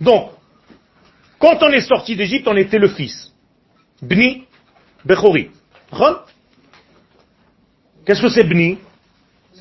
[0.00, 0.30] Donc,
[1.38, 3.32] quand on est sorti d'Égypte, on était le fils.
[4.00, 4.44] Bni
[5.04, 5.50] Bechori.
[8.06, 8.78] Qu'est-ce que c'est Bni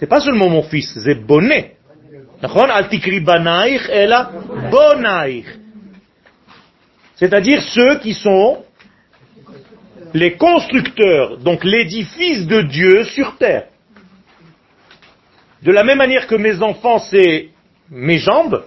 [0.03, 1.77] C'est pas seulement mon fils, c'est bonnet.
[7.15, 8.65] C'est-à-dire ceux qui sont
[10.13, 13.67] les constructeurs, donc l'édifice de Dieu sur terre.
[15.61, 17.51] De la même manière que mes enfants, c'est
[17.89, 18.65] mes jambes,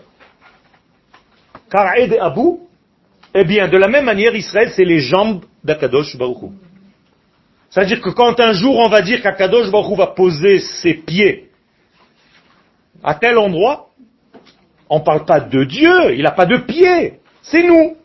[1.70, 2.66] Karaed et Abou,
[3.34, 6.50] eh bien, de la même manière, Israël, c'est les jambes d'Akadosh Baruch
[7.70, 11.50] C'est-à-dire que quand un jour on va dire qu'Akadosh Baruch va poser ses pieds
[13.02, 13.90] à tel endroit,
[14.88, 17.96] on ne parle pas de Dieu, il n'a pas de pieds, c'est nous.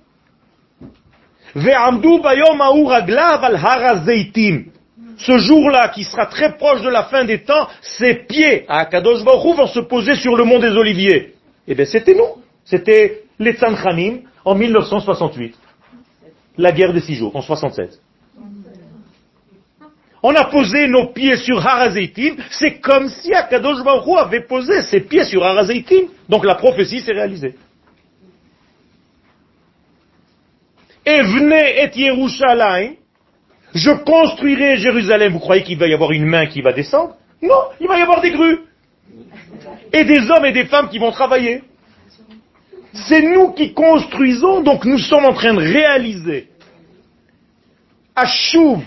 [5.18, 9.24] Ce jour-là, qui sera très proche de la fin des temps, ses pieds à Akadosh
[9.24, 11.36] Baruch vont se poser sur le mont des Oliviers.
[11.68, 12.42] Eh bien, c'était nous.
[12.66, 15.56] C'était les Tzanchanim en 1968.
[16.58, 18.00] La guerre des six jours, en 67.
[20.24, 23.80] On a posé nos pieds sur Harazeitim, c'est comme si Akadosh
[24.18, 26.08] avait posé ses pieds sur Harazeitim.
[26.30, 27.56] Donc la prophétie s'est réalisée.
[31.06, 32.96] et venez et Yerushalayim,
[33.74, 35.34] je construirai Jérusalem.
[35.34, 37.16] Vous croyez qu'il va y avoir une main qui va descendre?
[37.42, 38.60] Non, il va y avoir des grues.
[39.94, 41.64] Et des hommes et des femmes qui vont travailler.
[42.94, 46.50] C'est nous qui construisons, donc nous sommes en train de réaliser.
[48.16, 48.80] Ashuv,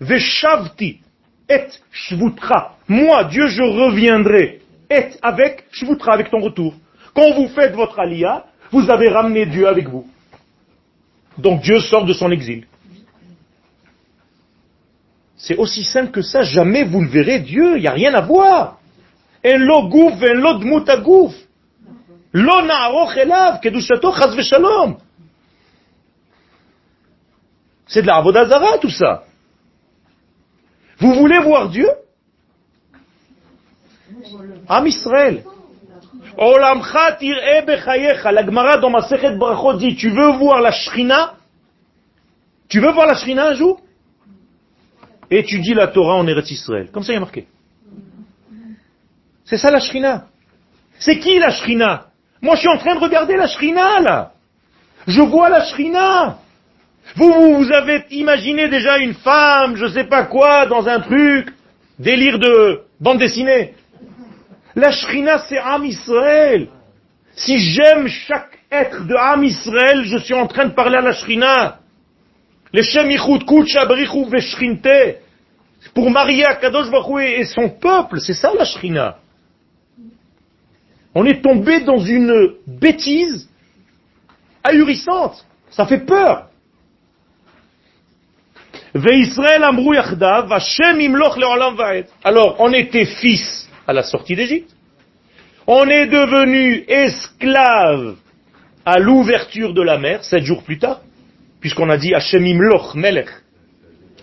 [0.00, 1.00] Veshavti,
[1.48, 2.76] Et shvutra.
[2.88, 4.60] Moi, Dieu, je reviendrai.
[4.88, 6.74] Et avec shvutra, avec ton retour.
[7.14, 10.08] Quand vous faites votre alia, vous avez ramené Dieu avec vous.
[11.38, 12.66] Donc Dieu sort de son exil.
[15.36, 16.42] C'est aussi simple que ça.
[16.42, 17.76] Jamais vous ne verrez Dieu.
[17.76, 18.78] Il n'y a rien à voir.
[19.44, 20.50] En lo en
[22.32, 24.36] lo elav, kedushato chaz.
[27.86, 29.24] C'est de la Avodazara, tout ça.
[31.00, 31.88] Vous voulez voir Dieu?
[34.68, 35.44] Am Israël.
[36.36, 38.32] Olamcha tir'e bechayecha.
[38.32, 41.34] La Gemara dans dit, tu veux voir la Shrina?
[42.68, 43.80] Tu veux voir la Shrina un jour?
[45.30, 46.90] Étudie la Torah en Eretz Israël.
[46.92, 47.46] Comme ça il y a marqué.
[49.44, 50.26] C'est ça la Shrina.
[50.98, 52.06] C'est qui la Shrina?
[52.42, 54.32] Moi je suis en train de regarder la Shrina là.
[55.06, 56.38] Je vois la Shrina.
[57.16, 61.52] Vous, vous avez imaginé déjà une femme, je sais pas quoi, dans un truc,
[61.98, 63.74] délire de bande dessinée.
[64.76, 66.68] La Shrina, c'est Am Israël.
[67.34, 71.12] Si j'aime chaque être de Am Israël, je suis en train de parler à la
[71.12, 71.78] Shrina.
[72.72, 75.18] Le Shem Brichu Veshrinte.
[75.94, 79.16] Pour marier Kadosh Baruch et son peuple, c'est ça la Shrina.
[81.14, 83.48] On est tombé dans une bêtise
[84.62, 85.44] ahurissante.
[85.70, 86.49] Ça fait peur.
[92.24, 94.70] Alors, on était fils à la sortie d'Égypte.
[95.66, 98.16] On est devenu esclave
[98.84, 101.00] à l'ouverture de la mer, sept jours plus tard,
[101.60, 103.28] puisqu'on a dit Hashem imloch melech.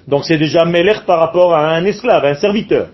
[0.08, 2.90] Donc c'est déjà melech par rapport à un esclave, un serviteur.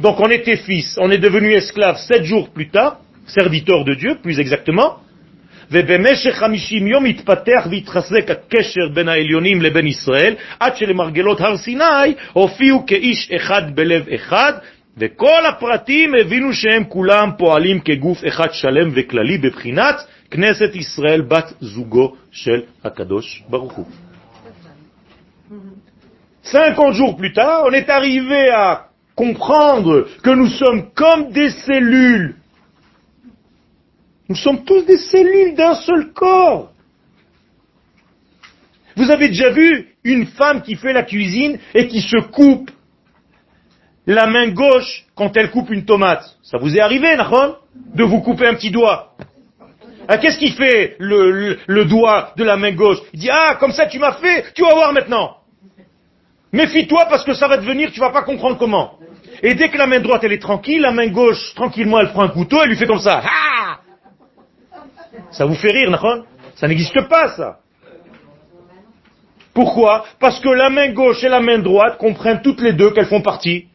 [0.00, 4.18] Donc on était fils, on est devenu esclave sept jours plus tard, serviteur de Dieu,
[4.22, 4.98] plus exactement,
[5.70, 12.86] ובמשך חמישים יום התפתח והתחזק הקשר בין העליונים לבין ישראל, עד שלמרגלות הר סיני הופיעו
[12.86, 14.52] כאיש אחד בלב אחד,
[14.98, 19.96] וכל הפרטים הבינו שהם כולם פועלים כגוף אחד שלם וכללי בבחינת
[20.30, 23.86] כנסת ישראל בת זוגו של הקדוש ברוך הוא.
[26.44, 32.34] 50 jours plus tard, on est arrivé à comprendre que nous sommes comme des cellules
[34.28, 36.70] Nous sommes tous des cellules d'un seul corps.
[38.96, 42.70] Vous avez déjà vu une femme qui fait la cuisine et qui se coupe
[44.06, 46.24] la main gauche quand elle coupe une tomate.
[46.42, 47.56] Ça vous est arrivé, Nahon
[47.94, 49.14] De vous couper un petit doigt?
[50.06, 52.98] Ah, Qu'est-ce qu'il fait le, doigt de la main gauche?
[53.12, 55.38] Il dit, ah, comme ça tu m'as fait, tu vas voir maintenant.
[56.52, 58.98] Méfie-toi parce que ça va devenir, tu vas pas comprendre comment.
[59.42, 62.22] Et dès que la main droite elle est tranquille, la main gauche, tranquillement, elle prend
[62.22, 63.22] un couteau, elle lui fait comme ça.
[63.24, 63.80] Ah
[65.30, 66.24] ça vous fait rire, Nahon
[66.56, 67.58] Ça n'existe pas, ça.
[69.52, 70.04] Pourquoi?
[70.18, 73.22] Parce que la main gauche et la main droite comprennent toutes les deux qu'elles font
[73.22, 73.68] partie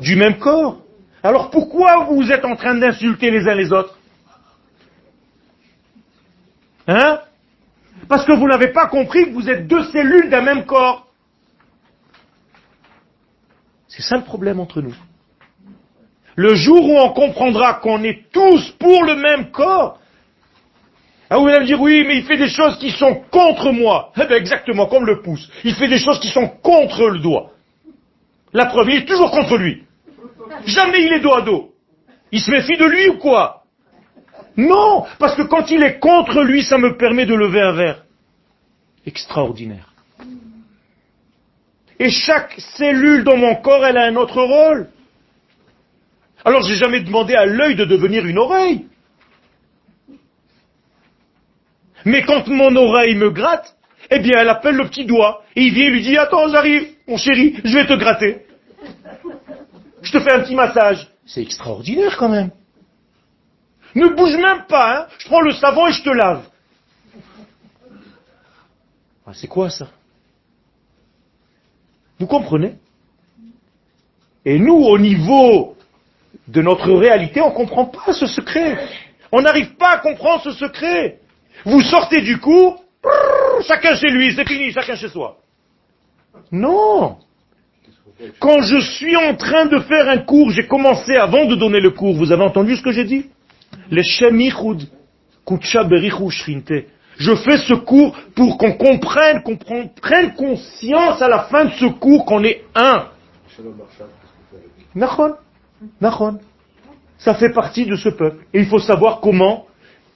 [0.00, 0.78] du même corps.
[1.22, 3.98] Alors pourquoi vous êtes en train d'insulter les uns les autres?
[6.86, 7.20] Hein?
[8.08, 11.06] Parce que vous n'avez pas compris que vous êtes deux cellules d'un même corps.
[13.88, 14.94] C'est ça le problème entre nous.
[16.34, 20.00] Le jour où on comprendra qu'on est tous pour le même corps,
[21.34, 24.12] ah, vous allez me dire, oui, mais il fait des choses qui sont contre moi.
[24.20, 25.48] Eh bien, exactement, comme le pouce.
[25.64, 27.52] Il fait des choses qui sont contre le doigt.
[28.52, 29.82] La preuve, il est toujours contre lui.
[30.66, 31.72] Jamais il est dos à dos.
[32.32, 33.62] Il se méfie de lui ou quoi?
[34.58, 38.02] Non, parce que quand il est contre lui, ça me permet de lever un verre.
[39.06, 39.94] Extraordinaire.
[41.98, 44.90] Et chaque cellule dans mon corps, elle a un autre rôle.
[46.44, 48.84] Alors j'ai jamais demandé à l'œil de devenir une oreille.
[52.04, 53.76] Mais quand mon oreille me gratte,
[54.10, 55.42] eh bien, elle appelle le petit doigt.
[55.56, 58.46] Et il vient et lui dit, attends, j'arrive, mon chéri, je vais te gratter.
[60.02, 61.08] Je te fais un petit massage.
[61.24, 62.50] C'est extraordinaire quand même.
[63.94, 65.06] Ne bouge même pas, hein.
[65.18, 66.44] Je prends le savon et je te lave.
[69.26, 69.88] Ah, c'est quoi ça?
[72.18, 72.74] Vous comprenez?
[74.44, 75.76] Et nous, au niveau
[76.48, 78.88] de notre réalité, on ne comprend pas ce secret.
[79.30, 81.20] On n'arrive pas à comprendre ce secret.
[81.64, 82.82] Vous sortez du cours,
[83.66, 85.36] chacun chez lui, c'est fini, chacun chez soi.
[86.50, 87.16] Non.
[88.38, 91.90] Quand je suis en train de faire un cours, j'ai commencé avant de donner le
[91.90, 93.26] cours, vous avez entendu ce que j'ai dit?
[93.90, 94.88] Les Shemichud,
[96.30, 96.72] Shrinte.
[97.18, 101.86] Je fais ce cours pour qu'on comprenne, qu'on prenne conscience à la fin de ce
[101.86, 103.08] cours qu'on est un.
[104.94, 105.34] Nachon,
[106.00, 106.38] Nachon.
[107.18, 108.44] Ça fait partie de ce peuple.
[108.52, 109.66] Et il faut savoir comment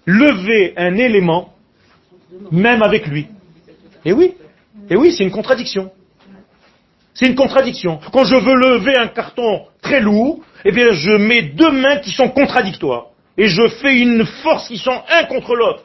[0.06, 1.52] lever un élément,
[2.50, 3.26] même avec lui.
[4.04, 4.34] Et oui,
[4.88, 5.90] et oui, c'est une contradiction.
[7.12, 7.98] C'est une contradiction.
[8.12, 12.10] Quand je veux lever un carton très lourd, eh bien, je mets deux mains qui
[12.10, 13.06] sont contradictoires.
[13.38, 15.84] Et je fais une force qui sont un contre l'autre.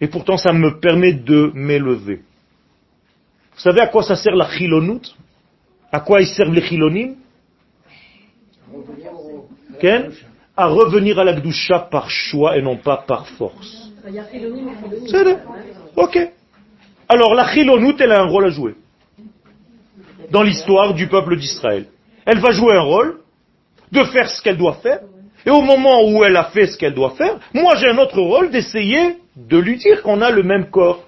[0.00, 2.22] Et pourtant, ça me permet de m'élever.
[3.54, 5.14] Vous savez à quoi ça sert la chilonout
[5.92, 7.16] À quoi ils servent les chilonim?
[9.80, 10.12] Ken?
[10.56, 13.90] À revenir à la gdusha par choix et non pas par force.
[15.06, 15.38] C'est vrai.
[15.96, 16.18] Ok.
[17.08, 18.74] Alors la chilonout, elle a un rôle à jouer
[20.30, 21.86] dans l'histoire du peuple d'Israël.
[22.24, 23.20] Elle va jouer un rôle
[23.92, 25.00] de faire ce qu'elle doit faire.
[25.44, 28.20] Et au moment où elle a fait ce qu'elle doit faire, moi j'ai un autre
[28.20, 31.04] rôle d'essayer de lui dire qu'on a le même corps.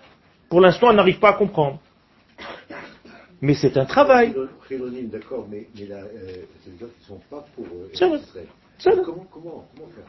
[0.49, 1.79] Pour l'instant, elle n'arrive pas à comprendre.
[3.41, 4.35] Mais c'est un travail.
[5.11, 6.33] D'accord, mais, mais là, euh,
[6.65, 7.91] c'est des gens qui ne sont pas pour euh,
[8.85, 10.05] Comment, comment, comment faire?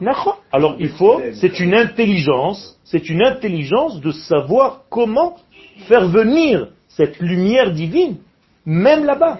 [0.52, 5.36] Alors il faut, c'est une intelligence, c'est une intelligence de savoir comment
[5.88, 8.16] faire venir cette lumière divine,
[8.64, 9.38] même là-bas.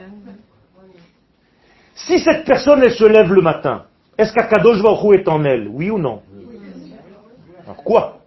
[1.95, 3.87] Si cette personne, elle se lève le matin,
[4.19, 5.69] est-ce qu'Akadosh Baruch est en elle?
[5.69, 6.23] Oui ou non?
[7.65, 8.19] Alors quoi?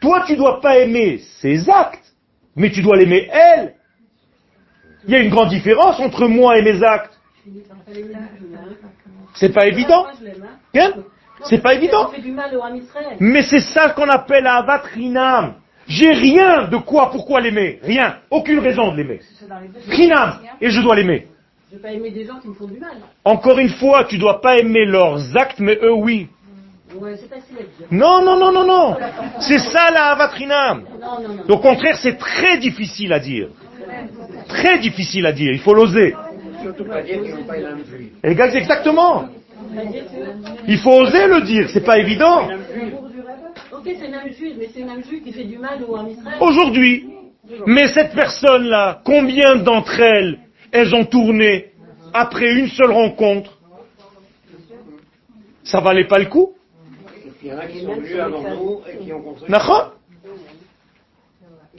[0.00, 2.14] Toi, tu dois pas aimer ses actes,
[2.54, 3.74] mais tu dois l'aimer elle.
[5.04, 7.18] Il y a une grande différence entre moi et mes actes.
[9.36, 10.06] C'est pas évident.
[10.06, 10.80] Hein.
[10.80, 10.92] Hein
[11.44, 12.10] C'est pas évident.
[13.20, 15.54] Mais c'est ça qu'on appelle Avat Rinam.
[15.86, 17.78] J'ai rien de quoi, pourquoi l'aimer.
[17.82, 18.16] Rien.
[18.30, 19.20] Aucune raison de l'aimer.
[19.88, 20.40] Rinam.
[20.60, 21.28] Et je dois l'aimer.
[21.70, 22.96] Je vais pas aimer des gens qui me font du mal.
[23.24, 26.28] Encore une fois, tu dois pas aimer leurs actes, mais eux oui.
[26.94, 27.88] Ouais, c'est facile à dire.
[27.90, 28.96] Non, non, non, non, non.
[29.40, 30.84] C'est ça la Avat Rinam.
[31.00, 31.54] Non, non, non.
[31.54, 33.48] Au contraire, c'est très difficile à dire.
[34.48, 35.52] Très difficile à dire.
[35.52, 36.14] Il faut l'oser.
[36.66, 38.12] Surtout pas dire qu'ils n'ont pas la même juive.
[38.24, 39.28] Exact- Exactement.
[40.66, 41.68] Il faut oser le dire.
[41.70, 42.48] C'est pas évident.
[43.72, 46.38] Ok, c'est même juif, mais c'est même juif qui fait du mal au Ham Israël.
[46.40, 47.08] Aujourd'hui.
[47.66, 50.40] Mais cette personne-là, combien d'entre elles,
[50.72, 51.66] elles ont tourné
[52.12, 53.52] après une seule rencontre?
[55.62, 56.52] Ça valait pas le coup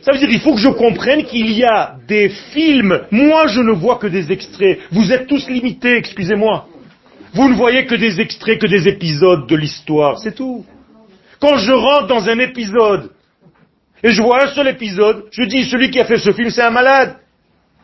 [0.02, 3.02] Ça veut dire il faut que je comprenne qu'il y a des films.
[3.12, 4.80] Moi, je ne vois que des extraits.
[4.92, 6.68] Vous êtes tous limités, excusez-moi.
[7.34, 10.66] Vous ne voyez que des extraits, que des épisodes de l'histoire, c'est tout.
[11.40, 13.12] Quand je rentre dans un épisode
[14.04, 16.62] et je vois un seul épisode, je dis celui qui a fait ce film, c'est
[16.64, 17.18] un malade.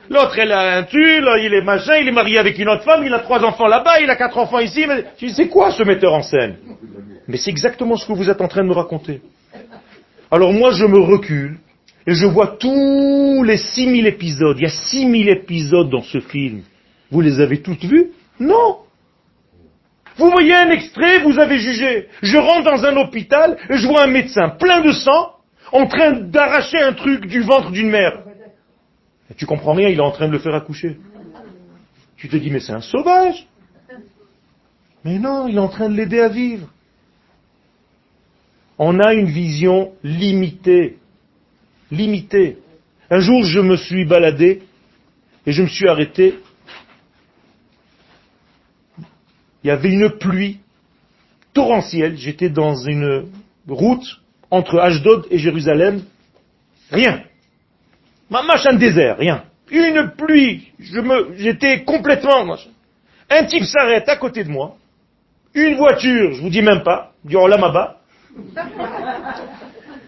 [0.09, 3.03] L'autre, elle a un tulle, il est machin, il est marié avec une autre femme,
[3.05, 4.85] il a trois enfants là-bas, il a quatre enfants ici.
[4.87, 5.05] Mais...
[5.17, 6.57] Je dis, c'est quoi ce metteur en scène?
[7.27, 9.21] Mais c'est exactement ce que vous êtes en train de me raconter.
[10.29, 11.57] Alors moi, je me recule
[12.05, 14.57] et je vois tous les 6000 épisodes.
[14.59, 16.63] Il y a 6000 épisodes dans ce film.
[17.11, 18.07] Vous les avez toutes vus
[18.39, 18.79] Non
[20.17, 22.07] Vous voyez un extrait, vous avez jugé.
[22.21, 25.33] Je rentre dans un hôpital et je vois un médecin plein de sang
[25.71, 28.23] en train d'arracher un truc du ventre d'une mère.
[29.37, 30.97] Tu comprends rien, il est en train de le faire accoucher.
[32.17, 33.47] Tu te dis, mais c'est un sauvage.
[35.03, 36.67] Mais non, il est en train de l'aider à vivre.
[38.77, 40.97] On a une vision limitée.
[41.93, 42.57] Limitée.
[43.09, 44.63] Un jour, je me suis baladé
[45.45, 46.39] et je me suis arrêté.
[49.63, 50.59] Il y avait une pluie
[51.53, 52.17] torrentielle.
[52.17, 53.27] J'étais dans une
[53.67, 56.01] route entre Ashdod et Jérusalem.
[56.89, 57.23] Rien.
[58.29, 59.43] Mamache un désert, rien.
[59.69, 60.71] Une pluie.
[61.37, 62.57] J'étais complètement.
[63.29, 64.77] Un type s'arrête à côté de moi.
[65.53, 67.99] Une voiture, je vous dis même pas, du Olamaba.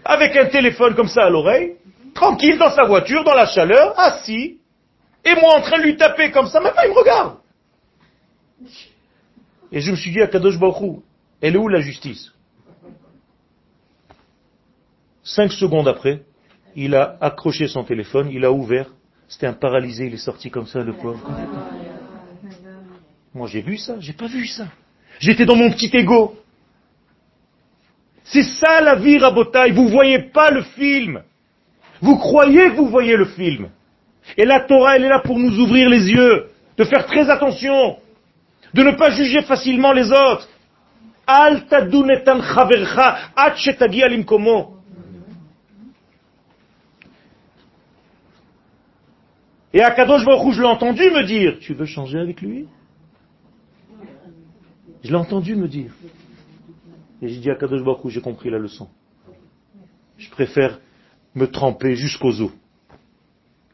[0.08, 1.76] Avec un téléphone comme ça à l'oreille.
[2.14, 4.58] Tranquille dans sa voiture, dans la chaleur, assis.
[5.24, 7.36] Et moi en train de lui taper comme ça, même pas il me regarde.
[9.72, 11.02] Et je me suis dit à Kadosh Baruch
[11.40, 12.32] elle est où la justice?
[15.22, 16.22] Cinq secondes après,
[16.76, 18.88] il a accroché son téléphone, il a ouvert,
[19.28, 21.20] c'était un paralysé, il est sorti comme ça, le pauvre.
[23.34, 24.68] Moi j'ai vu ça, j'ai pas vu ça.
[25.18, 26.36] J'étais dans mon petit ego.
[28.26, 31.22] C'est ça la vie, Rabotaille, vous voyez pas le film.
[32.00, 33.68] Vous croyez que vous voyez le film.
[34.36, 37.98] Et la Torah, elle est là pour nous ouvrir les yeux, de faire très attention,
[38.74, 40.48] de ne pas juger facilement les autres.
[49.72, 52.66] Et Akadosh Baruch je l'ai entendu me dire, tu veux changer avec lui?
[55.04, 55.92] Je l'ai entendu me dire.
[57.22, 58.88] Et j'ai dit à Kadosh Baruch j'ai compris la leçon.
[60.18, 60.80] Je préfère
[61.34, 62.50] me tremper jusqu'aux os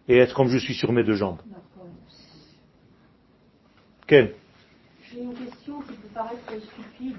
[0.09, 1.38] et être comme je suis sur mes deux jambes.
[4.07, 4.30] Ken
[5.11, 7.16] J'ai une question qui peut paraître stupide,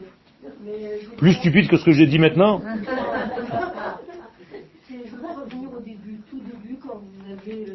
[0.64, 2.62] mais je voudrais- Plus stupide que ce que j'ai dit maintenant
[4.90, 7.74] Je voudrais revenir au début, tout début, quand vous avez euh,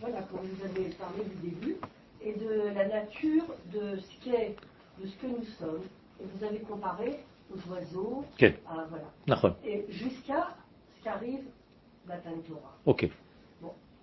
[0.00, 1.76] voilà, comme vous avez parlé du début,
[2.22, 4.56] et de la nature de ce qu'est,
[5.00, 5.82] de ce que nous sommes.
[6.20, 7.20] Et vous avez comparé
[7.52, 8.42] aux oiseaux, Ok.
[8.44, 9.04] à, voilà.
[9.26, 9.54] Nachon.
[9.64, 10.54] Et jusqu'à
[10.98, 11.44] ce qu'arrive
[12.08, 12.76] la Torah.
[12.84, 13.08] Ok.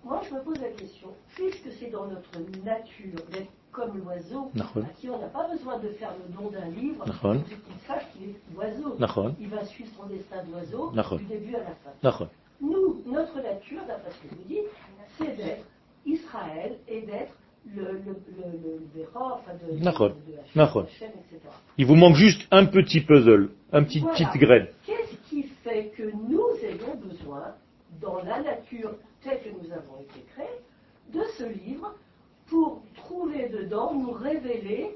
[0.04, 4.80] Moi, je me pose la question, puisque c'est dans notre nature d'être comme l'oiseau, à
[5.00, 8.56] qui on n'a pas besoin de faire le don d'un livre, qu'il sache qu'il est
[8.56, 8.96] oiseau.
[9.40, 12.28] Il va suivre son destin d'oiseau du début à la fin.
[12.60, 14.68] Nous, notre nature, d'après ce que vous dites,
[15.18, 15.64] c'est d'être
[16.06, 17.32] Israël et d'être
[17.74, 18.14] le, le, le.
[21.78, 24.68] Il vous manque juste un petit puzzle, un petit petite graine.
[24.86, 27.54] Qu'est-ce qui fait que nous ayons besoin,
[28.00, 28.92] dans la nature
[29.22, 30.46] telle que nous avons été créés,
[31.12, 31.94] de ce livre
[32.48, 34.90] pour trouver dedans, nous révéler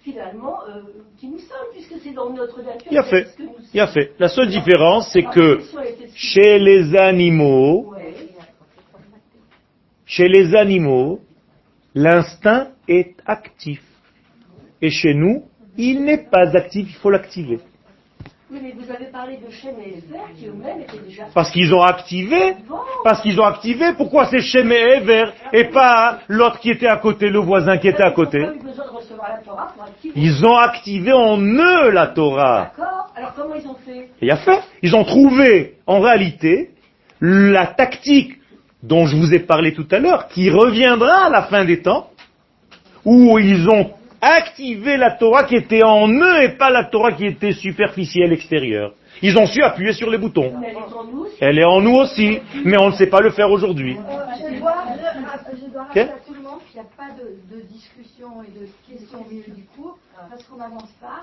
[0.00, 0.82] finalement euh,
[1.18, 2.90] qui nous sommes, puisque c'est dans notre nature.
[2.90, 3.24] Il a fait.
[3.26, 3.64] ce que nous sommes.
[3.74, 4.12] Il a fait.
[4.18, 5.60] La seule différence, c'est que
[6.14, 8.14] chez les animaux, Ouais.
[10.06, 11.20] chez les animaux,
[11.94, 13.80] l'instinct est actif.
[14.80, 15.44] Et chez nous,
[15.76, 17.60] il n'est pas actif, il faut l'activer.
[18.50, 21.74] Oui, mais vous avez parlé de Shem et Ever qui eux-mêmes étaient déjà Parce qu'ils
[21.74, 22.76] ont activé, Bon.
[23.04, 26.96] parce qu'ils ont activé, pourquoi c'est Shem et Ever et pas l'autre qui était à
[26.96, 28.38] côté, le voisin qui était à côté?
[28.38, 30.14] Ils n'ont pas eu besoin de recevoir la Torah pour activer.
[30.16, 32.72] Ils ont activé en eux la Torah.
[32.74, 34.08] D'accord Alors comment ils ont fait?
[34.22, 34.60] Il a fait.
[34.82, 36.70] Ils ont trouvé, en réalité,
[37.20, 38.37] la tactique
[38.88, 42.08] dont je vous ai parlé tout à l'heure, qui reviendra à la fin des temps,
[43.04, 47.26] où ils ont activé la Torah qui était en eux et pas la Torah qui
[47.26, 48.92] était superficielle extérieure.
[49.20, 50.52] Ils ont su appuyer sur les boutons.
[50.60, 51.36] Elle est en nous aussi.
[51.40, 53.96] Elle est en nous aussi, mais on ne sait pas le faire aujourd'hui.
[53.96, 57.62] Je dois, je dois rappeler à tout le monde qu'il n'y a pas de, de
[57.66, 59.98] discussion et de questions au milieu du cours,
[60.30, 61.22] parce qu'on n'avance pas.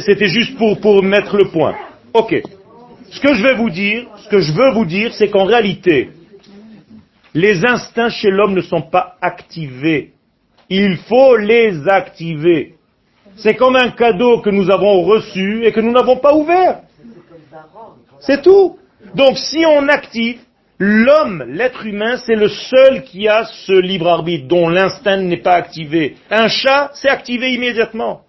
[0.00, 1.74] C'était juste pour, pour mettre le point.
[2.14, 2.40] Ok.
[3.10, 6.10] Ce que je vais vous dire, ce que je veux vous dire, c'est qu'en réalité,
[7.34, 10.12] les instincts chez l'homme ne sont pas activés.
[10.68, 12.74] Il faut les activer.
[13.36, 16.80] C'est comme un cadeau que nous avons reçu et que nous n'avons pas ouvert.
[18.20, 18.76] C'est tout.
[19.14, 20.40] Donc si on active,
[20.78, 25.54] l'homme, l'être humain, c'est le seul qui a ce libre arbitre dont l'instinct n'est pas
[25.54, 26.16] activé.
[26.30, 28.22] Un chat, c'est activé immédiatement.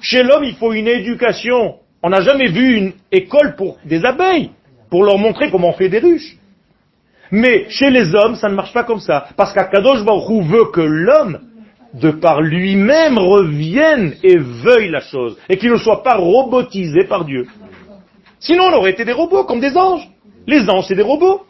[0.00, 1.76] Chez l'homme, il faut une éducation.
[2.02, 4.50] On n'a jamais vu une école pour des abeilles,
[4.90, 6.36] pour leur montrer comment on fait des ruches.
[7.30, 9.28] Mais chez les hommes, ça ne marche pas comme ça.
[9.36, 11.40] Parce qu'Akadosh Baruch veut que l'homme,
[11.94, 15.38] de par lui-même, revienne et veuille la chose.
[15.48, 17.46] Et qu'il ne soit pas robotisé par Dieu.
[18.38, 20.06] Sinon, on aurait été des robots, comme des anges.
[20.46, 21.46] Les anges, c'est des robots.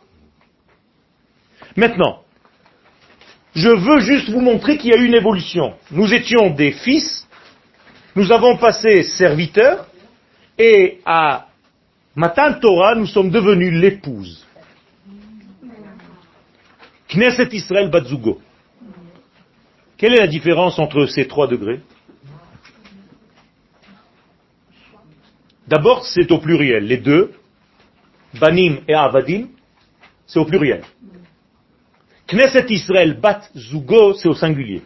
[1.75, 2.19] Maintenant,
[3.55, 5.75] je veux juste vous montrer qu'il y a eu une évolution.
[5.91, 7.27] Nous étions des fils,
[8.15, 9.87] nous avons passé serviteurs,
[10.59, 11.49] et à
[12.15, 14.47] Matan Torah, nous sommes devenus l'épouse.
[17.09, 18.41] Knesset Israël Batzugo.
[19.97, 21.81] Quelle est la différence entre ces trois degrés?
[25.67, 26.87] D'abord, c'est au pluriel.
[26.87, 27.33] Les deux,
[28.35, 29.47] Banim et Avadim,
[30.27, 30.83] c'est au pluriel.
[32.27, 34.83] Knesset Israël Bat Zugo, c'est au singulier.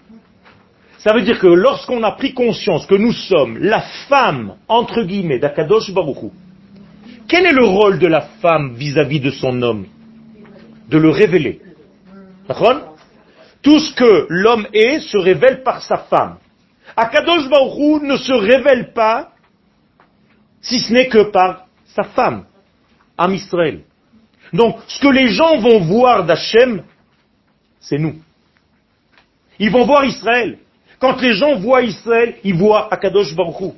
[0.99, 5.39] Ça veut dire que lorsqu'on a pris conscience que nous sommes la femme, entre guillemets,
[5.39, 6.33] d'Akadosh Baruchou,
[7.29, 9.87] quel est le rôle de la femme vis-à-vis de son homme
[10.89, 11.61] De le révéler.
[12.49, 12.97] D'accord?
[13.63, 16.37] Tout ce que l'homme est se révèle par sa femme.
[16.97, 19.33] Akadosh Baruchou ne se révèle pas
[20.61, 22.45] si ce n'est que par sa femme,
[23.19, 23.81] Am Israël.
[24.53, 26.83] Donc, ce que les gens vont voir d'Hachem,
[27.81, 28.17] c'est nous.
[29.59, 30.59] Ils vont voir Israël.
[30.99, 33.73] Quand les gens voient Israël, ils voient Akadosh Baruch Hu.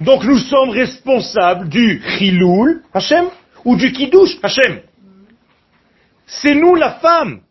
[0.00, 3.26] Donc nous sommes responsables du Chiloul, Hachem,
[3.64, 4.80] ou du Kiddush, Hachem.
[6.26, 7.42] C'est nous la femme.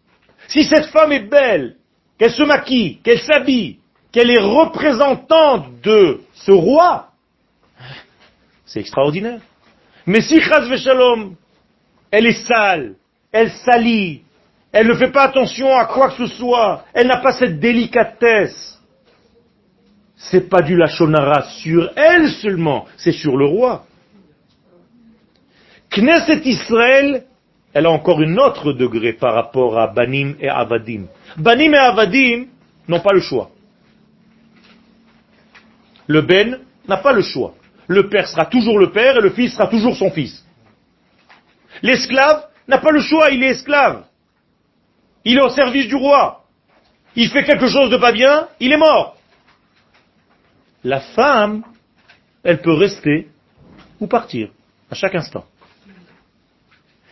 [0.47, 1.77] Si cette femme est belle,
[2.17, 3.77] qu'elle se maquille, qu'elle s'habille,
[4.11, 7.07] qu'elle est représentante de ce roi,
[8.65, 9.39] c'est extraordinaire.
[10.05, 11.35] Mais si Chaz Shalom,
[12.09, 12.95] elle est sale,
[13.31, 14.23] elle salit,
[14.71, 18.79] elle ne fait pas attention à quoi que ce soit, elle n'a pas cette délicatesse,
[20.15, 23.85] c'est pas du lachonara sur elle seulement, c'est sur le roi.
[25.89, 27.25] Knesset Israël,
[27.73, 31.05] elle a encore une autre degré par rapport à Banim et Avadim.
[31.37, 32.45] Banim et Avadim
[32.87, 33.49] n'ont pas le choix.
[36.07, 37.55] Le Ben n'a pas le choix.
[37.87, 40.45] Le père sera toujours le père et le fils sera toujours son fils.
[41.81, 44.03] L'esclave n'a pas le choix, il est esclave.
[45.25, 46.43] Il est au service du roi.
[47.15, 49.17] Il fait quelque chose de pas bien, il est mort.
[50.83, 51.63] La femme,
[52.43, 53.27] elle peut rester
[53.99, 54.49] ou partir
[54.89, 55.45] à chaque instant.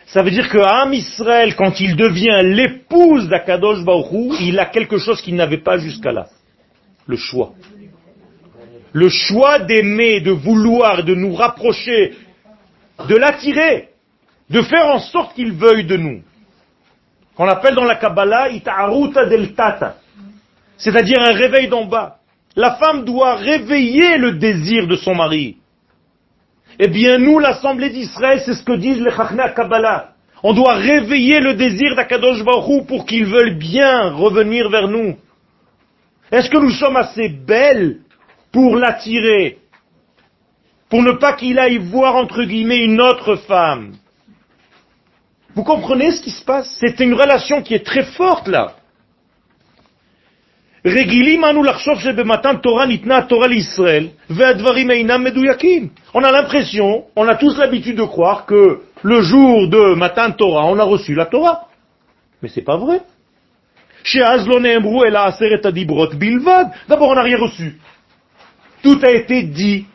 [0.08, 3.80] Ça veut dire que Am Israël, quand il devient l'épouse d'Akadosh
[4.40, 6.28] il a quelque chose qu'il n'avait pas jusqu'à là.
[7.06, 7.54] Le choix.
[8.92, 12.18] Le choix d'aimer, de vouloir, de nous rapprocher,
[13.08, 13.90] de l'attirer,
[14.50, 16.24] de faire en sorte qu'il veuille de nous.
[17.40, 19.96] Qu'on appelle dans la Kabbalah Ita'aruta del Tata.
[20.76, 22.18] C'est-à-dire un réveil d'en bas.
[22.58, 25.56] La femme doit réveiller le désir de son mari.
[26.78, 30.10] Eh bien, nous, l'Assemblée d'Israël, c'est ce que disent les Chachna Kabbalah.
[30.44, 35.16] On doit réveiller le désir d'Akadosh Baruch pour qu'il veuille bien revenir vers nous.
[36.34, 38.00] Est-ce que nous sommes assez belles
[38.52, 39.60] pour l'attirer?
[40.90, 43.94] Pour ne pas qu'il aille voir, entre guillemets, une autre femme?
[45.56, 46.78] Vous comprenez ce qui se passe?
[46.80, 48.76] C'est une relation qui est très forte là.
[56.14, 60.66] On a l'impression, on a tous l'habitude de croire que le jour de Matan Torah,
[60.68, 61.68] on a reçu la Torah.
[62.42, 63.02] Mais c'est pas vrai.
[66.88, 67.78] D'abord, on n'a rien reçu.
[68.82, 69.86] Tout a été dit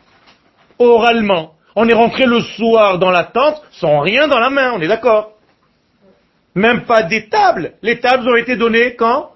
[0.78, 1.52] oralement.
[1.76, 4.88] On est rentré le soir dans la tente sans rien dans la main, on est
[4.88, 5.33] d'accord.
[6.54, 7.72] Même pas des tables.
[7.82, 9.30] Les tables ont été données quand?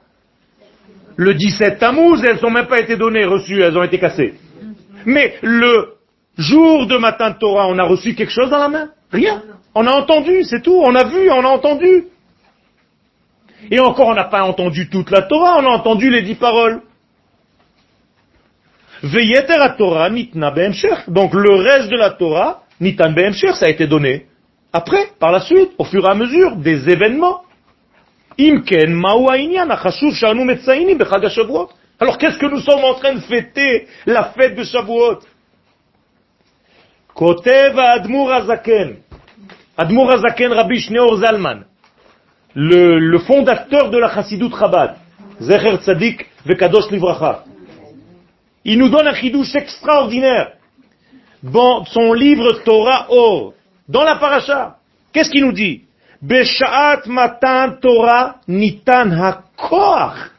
[1.17, 4.35] Le 17 Tammuz, elles n'ont même pas été données, reçues, elles ont été cassées.
[5.05, 5.95] Mais le
[6.37, 8.91] jour de matin de Torah, on a reçu quelque chose dans la main?
[9.11, 9.43] Rien.
[9.75, 10.81] On a entendu, c'est tout.
[10.81, 12.05] On a vu, on a entendu.
[13.71, 16.83] Et encore, on n'a pas entendu toute la Torah, on a entendu les dix paroles.
[19.03, 20.53] Veyeter Torah, nitna
[21.09, 23.13] Donc le reste de la Torah, nitan
[23.55, 24.28] ça a été donné.
[24.73, 27.43] Après, par la suite, au fur et à mesure des événements.
[32.01, 35.19] Alors qu'est-ce que nous sommes en train de fêter la fête de Shavuot?
[37.17, 38.97] Admur Azaken.
[40.53, 41.65] Rabbi Shneor Zalman.
[42.55, 44.97] Le, le fondateur de la Chassidut Chabad.
[45.41, 47.45] Zecher Tzadik Vekadosh Livracha.
[48.65, 50.53] Il nous donne un chidouche extraordinaire.
[51.43, 53.55] Dans son livre Torah Or.
[53.89, 54.77] Dans la paracha,
[55.13, 55.85] qu'est-ce qu'il nous dit?
[56.21, 60.31] Matan Torah nitan hakoach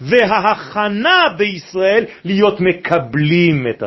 [0.00, 1.36] vehahachana
[2.60, 3.78] mekablim et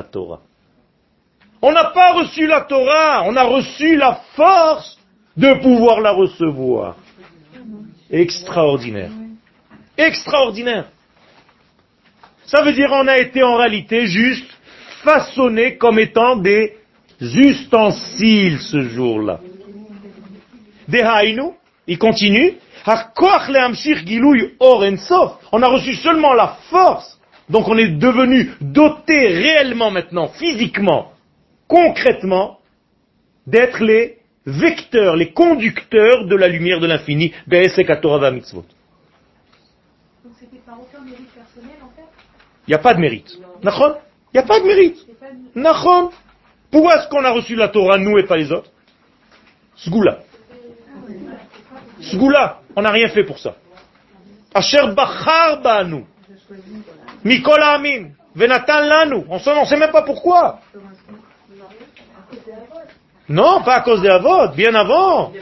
[1.61, 4.97] On n'a pas reçu la Torah, on a reçu la force
[5.37, 6.95] de pouvoir la recevoir.
[8.09, 9.11] Extraordinaire.
[9.97, 10.85] Extraordinaire.
[12.45, 14.49] Ça veut dire on a été en réalité juste
[15.03, 16.80] façonnés comme étant des
[17.21, 19.39] ustensiles ce jour-là.
[20.87, 21.53] Dehainu,
[21.87, 22.53] il continue,
[25.51, 27.19] on a reçu seulement la force,
[27.49, 31.11] donc on est devenu doté réellement maintenant, physiquement,
[31.67, 32.57] concrètement,
[33.45, 37.61] d'être les vecteurs, les conducteurs de la lumière de l'infini, Donc
[40.39, 42.07] c'était par aucun mérite personnel en fait?
[42.67, 43.37] Il n'y a pas de mérite.
[44.33, 44.97] Il n'y a pas de mérite.
[46.70, 48.70] Pourquoi est-ce qu'on a reçu la Torah, nous et pas les autres
[49.76, 50.18] Sgoula.
[52.00, 53.54] Sgoula, on n'a rien fait pour ça.
[54.54, 56.04] Asher Bachar Banu.
[57.24, 58.10] Mikol Amin.
[58.34, 59.24] Venatan Lanu.
[59.28, 60.60] On ne sait même pas pourquoi.
[63.28, 65.32] Non, pas à cause des Avot, bien avant.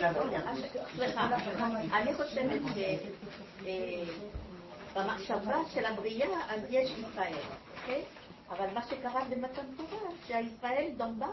[4.96, 7.34] במחשבה של הבריאה, אז יש ישראל,
[7.82, 8.02] אוקיי?
[8.50, 11.26] אבל מה שקרה במתן תורה, שהישראל דומה,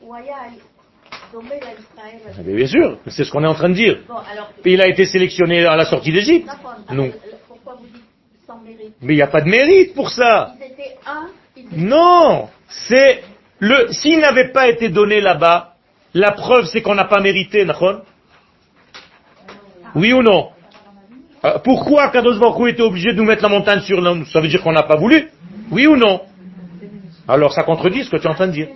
[0.00, 0.36] הוא היה
[1.34, 3.98] eh bien sûr, c'est ce qu'on est en train de dire.
[4.64, 6.48] il a été sélectionné à la sortie d'Égypte.
[6.90, 7.10] Non.
[9.00, 10.52] Mais il n'y a pas de mérite pour ça.
[11.72, 13.22] Non, c'est
[13.58, 13.92] le.
[13.92, 15.74] S'il n'avait pas été donné là-bas,
[16.14, 18.02] la preuve c'est qu'on n'a pas mérité, Nachon.
[19.94, 20.50] Oui ou non
[21.44, 24.48] euh, Pourquoi Kadosh Baruch était obligé de nous mettre la montagne sur nous Ça veut
[24.48, 25.30] dire qu'on n'a pas voulu
[25.70, 26.22] Oui ou non
[27.27, 28.69] Alors ça contredit ce que tu es en train de dire.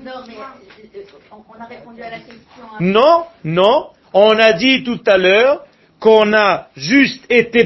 [2.80, 3.88] Non, non.
[4.14, 5.64] On a dit tout à l'heure
[6.00, 7.64] qu'on a juste été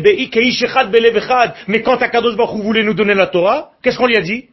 [1.67, 4.49] mais quand Akadosh Baruch voulait nous donner la Torah, qu'est-ce qu'on lui a dit?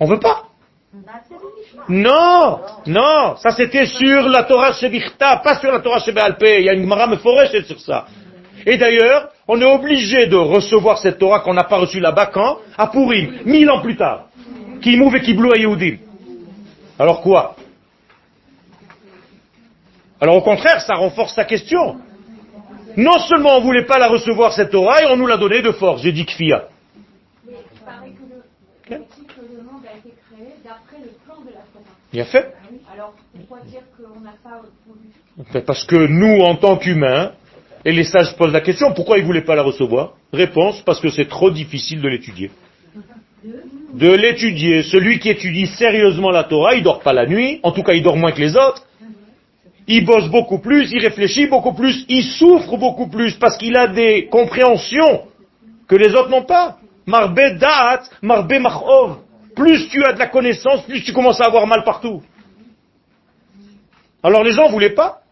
[0.00, 0.44] On veut pas.
[1.88, 6.42] Non, non, ça c'était sur la Torah Shebichta, pas sur la Torah Shebealpe.
[6.42, 8.06] Il y a une Gemara forêt sur ça.
[8.66, 12.58] Et d'ailleurs, on est obligé de recevoir cette Torah qu'on n'a pas reçue là-bas quand?
[12.76, 14.26] À Purim, mille ans plus tard.
[14.80, 15.98] Qui mouve et qui bloue à Yehudim.
[16.98, 17.56] Alors quoi?
[20.20, 22.00] Alors au contraire, ça renforce sa question.
[22.96, 25.62] Non seulement on ne voulait pas la recevoir cette Torah, et on nous l'a donnée
[25.62, 26.02] de force.
[26.02, 26.64] J'ai dit kfia.
[27.46, 31.84] On dit que le monde a été créé d'après le plan de la Torah.
[32.12, 32.54] Bien fait.
[32.92, 35.10] Alors, pourquoi dire qu'on n'a pas voulu
[35.40, 37.32] Enfin, Parce que nous, en tant qu'humains,
[37.84, 40.14] et les sages posent la question, pourquoi ils ne voulaient pas la recevoir?
[40.32, 42.50] Réponse, parce que c'est trop difficile de l'étudier.
[43.94, 44.82] De l'étudier.
[44.82, 48.02] Celui qui étudie sérieusement la Torah, il dort pas la nuit, en tout cas il
[48.02, 48.82] dort moins que les autres.
[49.86, 53.86] Il bosse beaucoup plus, il réfléchit beaucoup plus, il souffre beaucoup plus, parce qu'il a
[53.86, 55.22] des compréhensions
[55.86, 56.78] que les autres n'ont pas.
[57.06, 59.18] Marbe da'at, marbe machov.
[59.56, 62.22] Plus tu as de la connaissance, plus tu commences à avoir mal partout.
[64.22, 65.22] Alors les gens ne voulaient pas.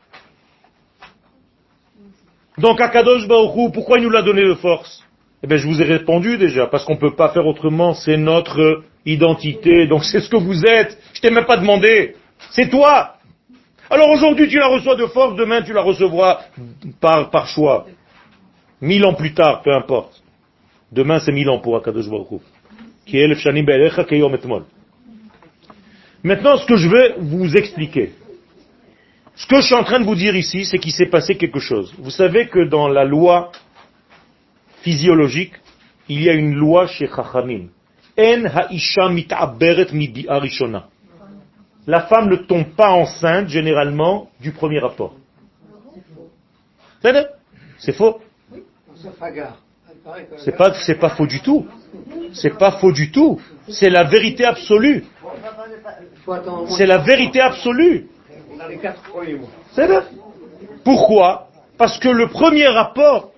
[2.57, 5.06] Donc Akadosh Baruch pourquoi il nous l'a donné de force?
[5.43, 8.16] Eh bien je vous ai répondu déjà, parce qu'on ne peut pas faire autrement, c'est
[8.16, 10.99] notre identité, donc c'est ce que vous êtes.
[11.14, 12.16] Je t'ai même pas demandé,
[12.51, 13.14] c'est toi.
[13.91, 16.41] Alors aujourd'hui tu la reçois de force, demain tu la recevras
[17.01, 17.87] par, par choix.
[18.80, 20.22] Mille ans plus tard, peu importe.
[20.91, 22.09] Demain c'est mille ans pour Akadosh
[23.07, 24.64] be'elecha keyom etmol.
[26.22, 28.12] Maintenant, ce que je vais vous expliquer,
[29.37, 31.61] ce que je suis en train de vous dire ici, c'est qu'il s'est passé quelque
[31.61, 31.95] chose.
[31.99, 33.53] Vous savez que dans la loi
[34.87, 35.55] physiologique,
[36.09, 37.64] il y a une loi chez Chachamim.
[38.16, 40.87] En ha'isha mit'aberet mibi'a rishona.
[41.89, 45.14] La femme ne tombe pas enceinte, généralement, du premier rapport.
[47.78, 48.20] C'est faux.
[50.39, 51.66] C'est pas, c'est pas faux du tout.
[52.32, 53.41] C'est pas faux du tout.
[53.68, 55.05] C'est la vérité absolue.
[56.76, 58.07] C'est la vérité absolue.
[59.72, 60.03] C'est vrai.
[60.84, 61.49] Pourquoi?
[61.76, 63.32] Parce que le premier rapport,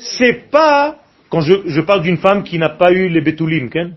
[0.00, 0.96] c'est pas,
[1.28, 3.96] quand je, parle d'une femme qui n'a pas eu les bétoulim, Ken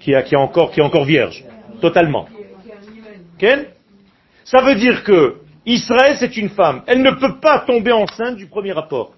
[0.00, 1.44] qui, est encore, vierge,
[1.80, 2.28] totalement.
[3.38, 3.66] Ken?
[4.44, 6.82] Ça veut dire que Israël, c'est une femme.
[6.86, 9.14] Elle ne peut pas tomber enceinte du premier rapport.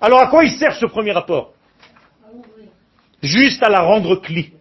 [0.00, 1.52] Alors à quoi il sert ce premier rapport?
[3.22, 4.52] Juste à la rendre cli.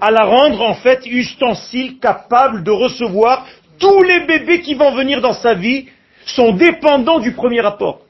[0.00, 3.46] À la rendre en fait ustensile capable de recevoir
[3.78, 5.86] tous les bébés qui vont venir dans sa vie
[6.26, 8.05] sont dépendants du premier rapport.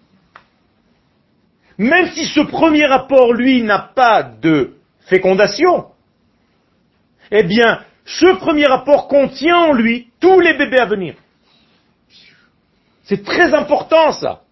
[1.78, 4.76] Même si ce premier rapport, lui, n'a pas de
[5.08, 5.86] fécondation,
[7.30, 11.14] eh bien, ce premier rapport contient en lui tous les bébés à venir.
[13.04, 14.42] C'est très important ça.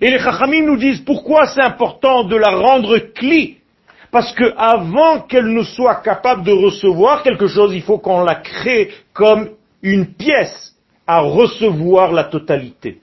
[0.00, 3.58] Et les Chachamim nous disent pourquoi c'est important de la rendre cli.
[4.10, 8.36] Parce que avant qu'elle ne soit capable de recevoir quelque chose, il faut qu'on la
[8.36, 9.50] crée comme
[9.82, 10.74] une pièce
[11.06, 13.00] à recevoir la totalité.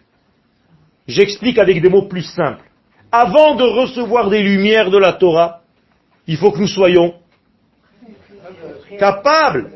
[1.08, 2.66] J'explique avec des mots plus simples.
[3.12, 5.62] Avant de recevoir des lumières de la Torah,
[6.28, 7.14] il faut que nous soyons
[8.98, 9.72] capables.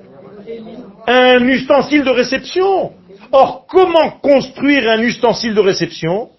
[1.08, 2.94] Un ustensile de réception.
[3.32, 6.30] Or, comment construire un ustensile de réception?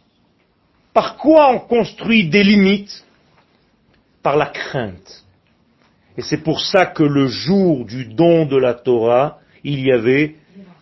[0.92, 3.04] Par quoi on construit des limites?
[4.22, 5.24] Par la crainte.
[6.16, 10.36] Et c'est pour ça que le jour du don de la Torah, il y avait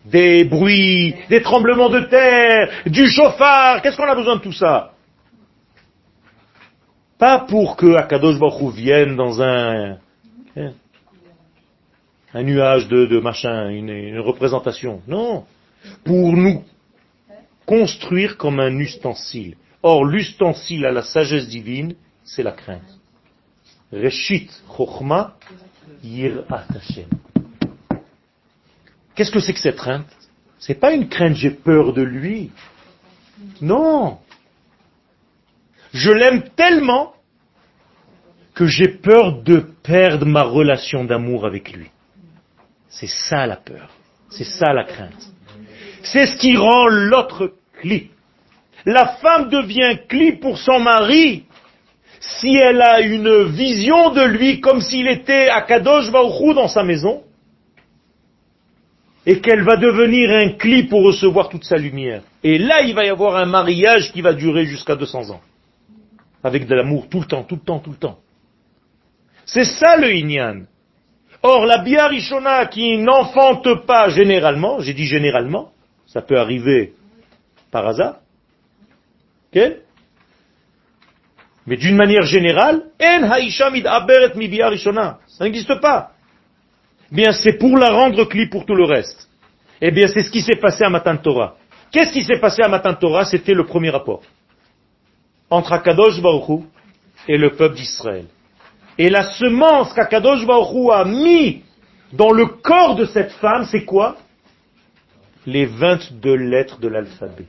[0.04, 3.82] des bruits, des tremblements de terre, du chauffard.
[3.82, 4.92] Qu'est-ce qu'on a besoin de tout ça?
[7.18, 9.98] Pas pour que Akadosh Baruch vienne dans un,
[10.56, 10.72] hein,
[12.32, 15.02] un nuage de, de machin, une, représentation.
[15.08, 15.44] Non.
[16.04, 16.64] Pour nous
[17.66, 19.56] construire comme un ustensile.
[19.82, 21.94] Or, l'ustensile à la sagesse divine,
[22.24, 22.98] c'est la crainte.
[23.92, 25.36] Reshit Chochma
[26.04, 27.08] Yirat Hashem.
[29.14, 30.06] Qu'est-ce que c'est que cette crainte?
[30.60, 32.50] C'est pas une crainte, j'ai peur de lui.
[33.60, 34.18] Non.
[35.92, 37.14] Je l'aime tellement
[38.54, 41.90] que j'ai peur de perdre ma relation d'amour avec lui.
[42.88, 43.90] C'est ça la peur.
[44.30, 45.30] C'est ça la crainte.
[46.02, 48.10] C'est ce qui rend l'autre cli.
[48.84, 51.44] La femme devient cli pour son mari
[52.20, 57.22] si elle a une vision de lui comme s'il était à Kadosh dans sa maison
[59.24, 62.22] et qu'elle va devenir un cli pour recevoir toute sa lumière.
[62.42, 65.40] Et là, il va y avoir un mariage qui va durer jusqu'à 200 ans.
[66.48, 68.18] Avec de l'amour tout le temps, tout le temps, tout le temps.
[69.44, 70.64] C'est ça le Inyan.
[71.42, 75.72] Or, la biarishona qui n'enfante pas généralement, j'ai dit généralement,
[76.06, 76.94] ça peut arriver
[77.70, 78.16] par hasard,
[81.66, 82.84] mais d'une manière générale,
[83.72, 85.18] mid'aberet mi biarishona.
[85.26, 86.12] Ça n'existe pas.
[87.12, 89.28] Bien, c'est pour la rendre cli pour tout le reste.
[89.80, 91.56] Eh bien, c'est ce qui s'est passé à Matan Torah.
[91.92, 93.24] Qu'est-ce qui s'est passé à Matan Torah?
[93.24, 94.22] C'était le premier rapport.
[95.50, 96.64] Entre Akadosh Baruch Hu
[97.26, 98.26] et le peuple d'Israël.
[98.98, 101.62] Et la semence qu'Akadosh Baruch Hu a mis
[102.12, 104.16] dans le corps de cette femme, c'est quoi?
[105.46, 107.46] Les 22 lettres de l'alphabet.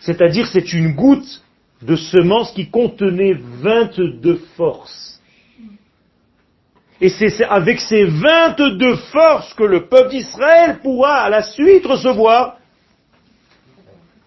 [0.00, 1.42] C'est-à-dire, c'est une goutte
[1.82, 5.20] de semence qui contenait 22 forces.
[7.00, 11.86] Et c'est c'est avec ces 22 forces que le peuple d'Israël pourra à la suite
[11.86, 12.56] recevoir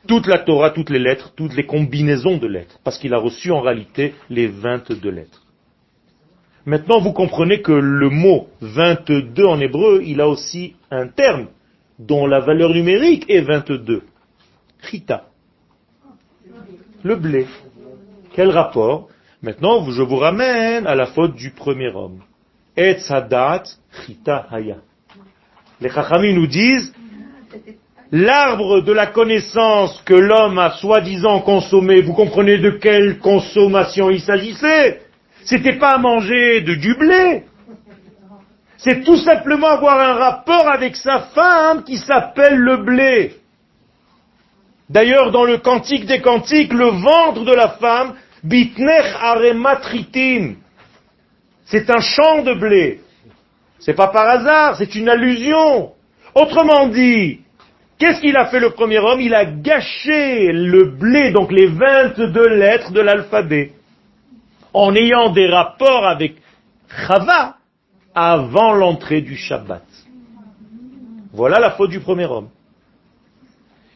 [0.07, 3.51] toute la Torah, toutes les lettres, toutes les combinaisons de lettres, parce qu'il a reçu
[3.51, 5.43] en réalité les 22 lettres.
[6.65, 11.47] Maintenant, vous comprenez que le mot 22 en hébreu, il a aussi un terme
[11.99, 14.03] dont la valeur numérique est 22.
[14.89, 15.27] Chita.
[17.03, 17.47] Le blé.
[18.33, 19.09] Quel rapport?
[19.41, 22.21] Maintenant, je vous ramène à la faute du premier homme.
[22.77, 24.77] Et chita haya.
[25.81, 26.93] Les chachamim nous disent,
[28.13, 34.21] l'arbre de la connaissance que l'homme a soi-disant consommé, vous comprenez de quelle consommation il
[34.21, 35.01] s'agissait?
[35.45, 37.43] C'était pas à manger de du blé.
[38.77, 43.35] C'est tout simplement avoir un rapport avec sa femme qui s'appelle le blé.
[44.89, 50.53] D'ailleurs, dans le cantique des cantiques, le ventre de la femme, bitnech arematritin,
[51.65, 52.99] c'est un champ de blé.
[53.79, 55.93] C'est pas par hasard, c'est une allusion.
[56.35, 57.42] Autrement dit,
[58.03, 59.21] qu'est-ce qu'il a fait le premier homme?
[59.21, 63.71] Il a gâché le blé, donc les 22 lettres de l'alphabet,
[64.73, 66.35] en ayant des rapports avec
[66.89, 67.55] Chava
[68.13, 69.85] avant l'entrée du Shabbat.
[71.31, 72.49] Voilà la faute du premier homme.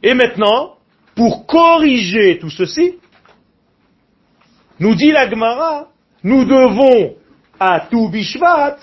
[0.02, 0.76] Et maintenant,
[1.14, 2.96] pour corriger tout ceci,
[4.80, 5.90] nous dit la Gemara,
[6.24, 7.14] nous devons
[7.60, 8.78] à tout Bishvat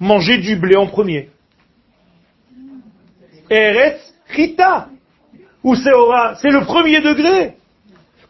[0.00, 1.28] manger du blé en premier.
[3.50, 4.11] Eretz
[5.64, 7.54] Ou c'est le premier degré.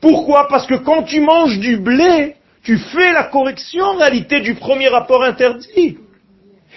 [0.00, 0.48] Pourquoi?
[0.48, 4.88] Parce que quand tu manges du blé, tu fais la correction en réalité du premier
[4.88, 5.98] rapport interdit.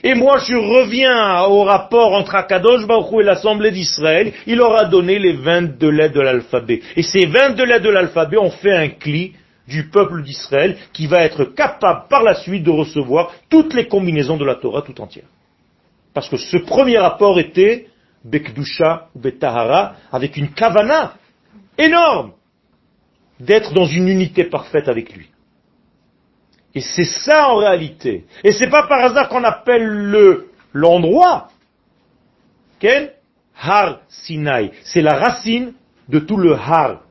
[0.03, 4.33] Et moi, je reviens au rapport entre Akadosh Baruch et l'Assemblée d'Israël.
[4.45, 6.81] Il aura donné les 22 lettres de l'alphabet.
[6.95, 9.33] Et ces 22 lettres de l'alphabet ont fait un cli
[9.67, 14.37] du peuple d'Israël qui va être capable par la suite de recevoir toutes les combinaisons
[14.37, 15.25] de la Torah tout entière.
[16.13, 17.87] Parce que ce premier rapport était
[18.25, 21.13] Bekdusha ou Betahara avec une kavana
[21.77, 22.33] énorme
[23.39, 25.29] d'être dans une unité parfaite avec lui.
[26.73, 28.25] Et c'est ça en réalité.
[28.43, 31.49] Et c'est pas par hasard qu'on appelle le l'endroit
[32.79, 33.13] quel
[33.61, 34.71] Har Sinai.
[34.83, 35.73] C'est la racine
[36.09, 37.01] de tout le Har.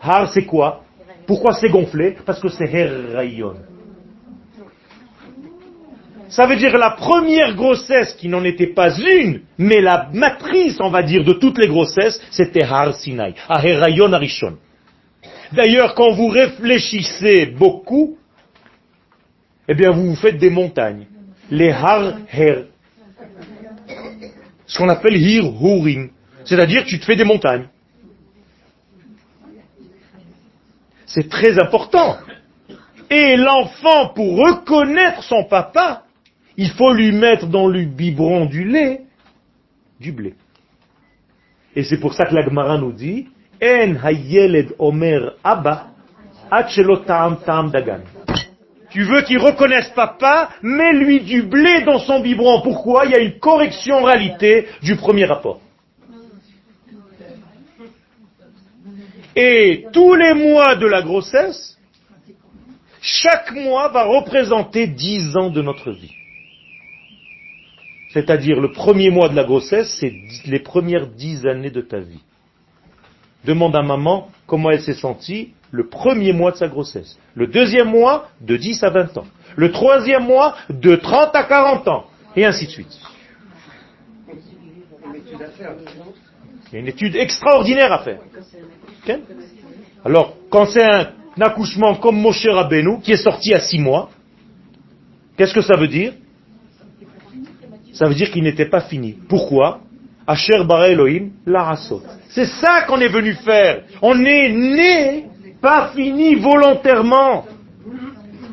[0.00, 0.84] Har c'est quoi?
[1.26, 2.16] Pourquoi c'est gonflé?
[2.26, 3.56] Parce que c'est Herayon.
[6.28, 10.90] Ça veut dire la première grossesse qui n'en était pas une, mais la matrice, on
[10.90, 14.56] va dire, de toutes les grossesses, c'était Har Sinai, Herayon Arishon.
[15.52, 18.18] D'ailleurs, quand vous réfléchissez beaucoup,
[19.68, 21.06] eh bien vous vous faites des montagnes.
[21.50, 22.64] Les har her.
[24.66, 26.10] Ce qu'on appelle hir hurim.
[26.44, 27.68] C'est-à-dire tu te fais des montagnes.
[31.06, 32.16] C'est très important.
[33.08, 36.05] Et l'enfant, pour reconnaître son papa,
[36.56, 39.02] il faut lui mettre dans le biberon du lait
[40.00, 40.34] du blé.
[41.74, 43.28] Et c'est pour ça que la Gemara nous dit,
[43.62, 45.88] En hayeled omer abba,
[47.06, 48.00] ta'am dagan.
[48.90, 52.62] Tu veux qu'il reconnaisse papa, mets-lui du blé dans son biberon.
[52.62, 53.04] Pourquoi?
[53.04, 55.60] Il y a une correction réalité du premier rapport.
[59.34, 61.78] Et tous les mois de la grossesse,
[63.02, 66.14] chaque mois va représenter dix ans de notre vie.
[68.16, 70.10] C'est-à-dire le premier mois de la grossesse, c'est
[70.46, 72.22] les premières dix années de ta vie.
[73.44, 77.18] Demande à maman comment elle s'est sentie le premier mois de sa grossesse.
[77.34, 79.26] Le deuxième mois, de 10 à 20 ans.
[79.56, 82.06] Le troisième mois, de 30 à 40 ans.
[82.34, 82.98] Et ainsi de suite.
[86.68, 88.20] Il y a une étude extraordinaire à faire.
[90.06, 94.08] Alors, quand c'est un accouchement comme Moshe Rabbeinu, qui est sorti à 6 mois,
[95.36, 96.14] qu'est-ce que ça veut dire?
[97.92, 99.16] Ça veut dire qu'il n'était pas fini.
[99.28, 99.80] Pourquoi?
[100.26, 101.76] Asher bara Elohim, la
[102.30, 103.84] C'est ça qu'on est venu faire.
[104.02, 105.26] On est né
[105.60, 107.46] pas fini volontairement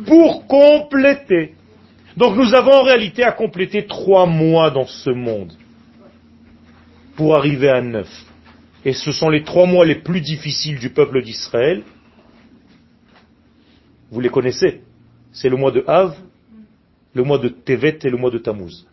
[0.06, 1.56] pour compléter.
[2.16, 5.54] Donc nous avons en réalité à compléter trois mois dans ce monde
[7.16, 8.10] pour arriver à neuf.
[8.86, 11.84] Et ce sont les trois mois les plus difficiles du peuple d'Israël.
[14.12, 14.82] Vous les connaissez.
[15.32, 16.16] C'est le mois de Av,
[17.16, 18.86] le mois de Tevet et le mois de Tammuz.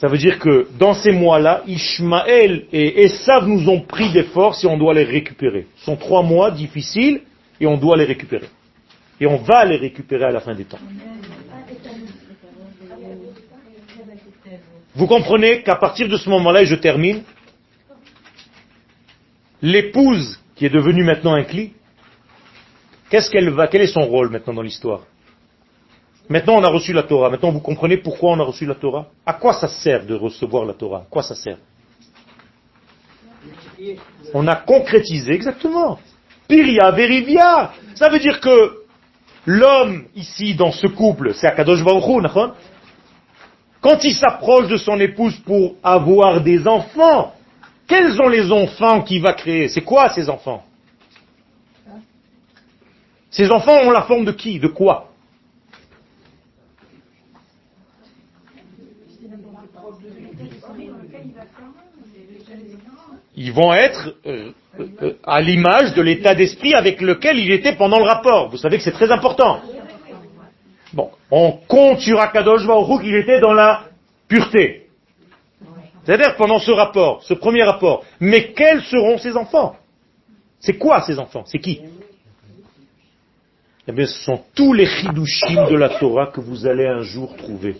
[0.00, 4.64] Ça veut dire que dans ces mois-là, Ishmaël et Esav nous ont pris des forces
[4.64, 5.66] et on doit les récupérer.
[5.76, 7.20] Ce sont trois mois difficiles
[7.60, 8.48] et on doit les récupérer.
[9.20, 10.78] Et on va les récupérer à la fin des temps.
[14.94, 17.22] Vous comprenez qu'à partir de ce moment-là, et je termine,
[19.60, 21.74] l'épouse qui est devenue maintenant un cli,
[23.10, 25.02] qu'est-ce qu'elle va, quel est son rôle maintenant dans l'histoire?
[26.30, 27.28] Maintenant, on a reçu la Torah.
[27.28, 29.06] Maintenant, vous comprenez pourquoi on a reçu la Torah.
[29.26, 30.98] À quoi ça sert de recevoir la Torah?
[30.98, 31.58] À quoi ça sert?
[34.32, 35.98] On a concrétisé, exactement.
[36.46, 37.72] Piria verivia.
[37.96, 38.84] Ça veut dire que
[39.44, 42.04] l'homme, ici, dans ce couple, c'est Akadosh Baruch
[43.80, 47.34] quand il s'approche de son épouse pour avoir des enfants,
[47.88, 49.68] quels sont les enfants qu'il va créer?
[49.68, 50.62] C'est quoi ces enfants?
[53.30, 54.58] Ces enfants ont la forme de qui?
[54.58, 55.09] De quoi?
[63.42, 67.98] Ils vont être euh, euh, à l'image de l'état d'esprit avec lequel il était pendant
[67.98, 68.50] le rapport.
[68.50, 69.62] Vous savez que c'est très important.
[70.92, 73.84] Bon, on compte sur Akadosh Baruch qu'il était dans la
[74.28, 74.88] pureté.
[76.04, 78.04] C'est-à-dire pendant ce rapport, ce premier rapport.
[78.20, 79.74] Mais quels seront ses enfants?
[80.58, 81.44] C'est quoi ces enfants?
[81.46, 81.80] C'est qui?
[83.88, 87.34] Eh bien, ce sont tous les chidushim de la Torah que vous allez un jour
[87.36, 87.76] trouver.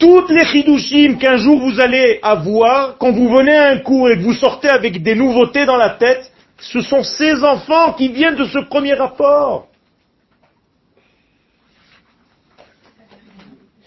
[0.00, 4.16] Toutes les chidushim qu'un jour vous allez avoir, quand vous venez à un cours et
[4.16, 8.36] que vous sortez avec des nouveautés dans la tête, ce sont ces enfants qui viennent
[8.36, 9.68] de ce premier rapport.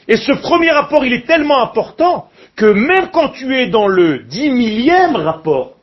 [0.07, 4.19] Et ce premier rapport, il est tellement important que même quand tu es dans le
[4.19, 5.77] dix millième rapport,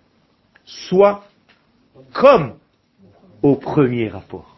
[0.64, 1.24] sois
[2.12, 2.54] comme
[3.42, 4.56] au premier rapport.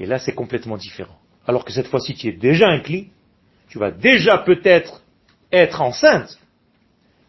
[0.00, 1.16] Et là, c'est complètement différent.
[1.46, 3.08] Alors que cette fois-ci, tu es déjà inclus,
[3.68, 5.02] tu vas déjà peut-être
[5.52, 6.38] être enceinte,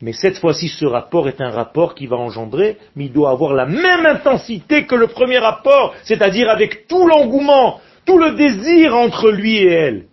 [0.02, 3.54] mais cette fois-ci, ce rapport est un rapport qui va engendrer, mais il doit avoir
[3.54, 9.30] la même intensité que le premier rapport, c'est-à-dire avec tout l'engouement, tout le désir entre
[9.30, 10.06] lui et elle.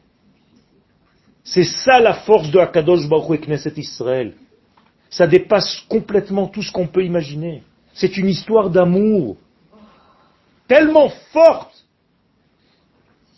[1.44, 4.34] C'est ça la force de Akadosh Baruch et Knesset Israël.
[5.08, 7.62] Ça dépasse complètement tout ce qu'on peut imaginer.
[7.94, 9.36] C'est une histoire d'amour
[10.66, 11.84] tellement forte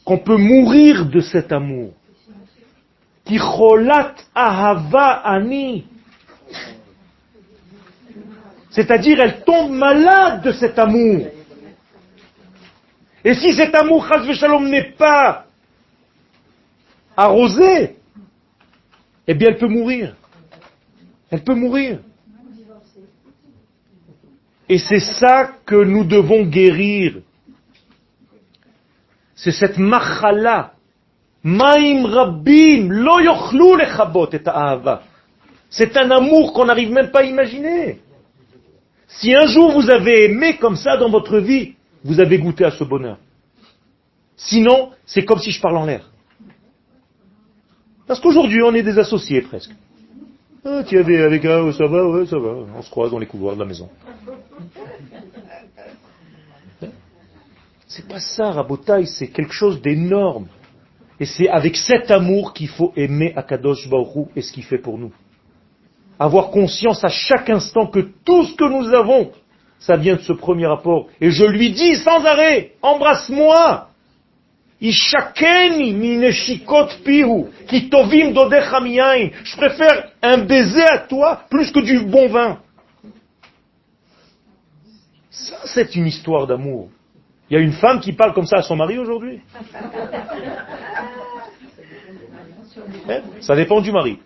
[0.05, 1.93] qu'on peut mourir de cet amour.
[3.29, 5.87] Ticholat ahava ani.
[8.71, 11.27] C'est-à-dire, elle tombe malade de cet amour.
[13.25, 15.47] Et si cet amour, Shalom, n'est pas
[17.17, 17.97] arrosé,
[19.27, 20.15] eh bien, elle peut mourir.
[21.31, 21.99] Elle peut mourir.
[24.69, 27.21] Et c'est ça que nous devons guérir.
[29.35, 30.78] C'est cette machala.
[31.45, 34.41] Maim rabbim, lo yochlu lechabot et
[35.71, 38.01] C'est un amour qu'on n'arrive même pas à imaginer.
[39.07, 41.75] Si un jour vous avez aimé comme ça dans votre vie,
[42.05, 43.19] vous avez goûté à ce bonheur.
[44.37, 46.11] Sinon, c'est comme si je parle en l'air.
[48.07, 49.73] Parce qu'aujourd'hui, on est des associés presque.
[50.65, 52.51] Ah, tu avais avec un, oh, ça va, ouais, ça va.
[52.77, 53.89] On se croise dans les couloirs de la maison.
[57.87, 60.47] C'est pas ça, Rabotaï, c'est quelque chose d'énorme.
[61.21, 64.99] Et c'est avec cet amour qu'il faut aimer Akadosh Baruch et ce qu'il fait pour
[64.99, 65.13] nous.
[66.19, 69.31] Avoir conscience à chaque instant que tout ce que nous avons,
[69.79, 71.09] ça vient de ce premier rapport.
[71.21, 73.89] Et je lui dis sans arrêt, embrasse-moi.
[79.45, 82.61] Je préfère un baiser à toi plus que du bon vin.
[85.31, 86.91] Ça, c'est une histoire d'amour.
[87.51, 89.41] Il y a une femme qui parle comme ça à son mari aujourd'hui.
[93.11, 94.19] Eh, ça dépend du mari.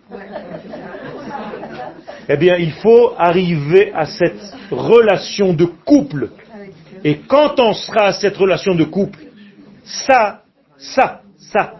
[2.29, 6.29] Eh bien, il faut arriver à cette relation de couple.
[7.03, 9.19] Et quand on sera à cette relation de couple,
[9.83, 10.43] ça,
[10.77, 11.73] ça, ça,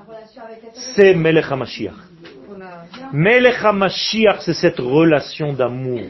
[0.73, 1.93] c'est Melech HaMashiach.
[3.13, 6.01] Melech HaMashiach, c'est cette relation d'amour.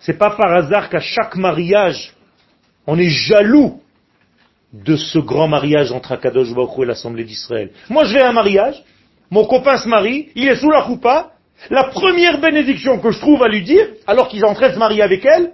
[0.00, 2.12] C'est pas par hasard qu'à chaque mariage,
[2.88, 3.80] on est jaloux
[4.72, 7.70] de ce grand mariage entre Akadosh Baruch et l'Assemblée d'Israël.
[7.90, 8.82] Moi, je vais à un mariage,
[9.30, 11.32] mon copain se marie, il est sous la choupa,
[11.68, 14.74] la première bénédiction que je trouve à lui dire, alors qu'il est en train de
[14.74, 15.52] se marier avec elle,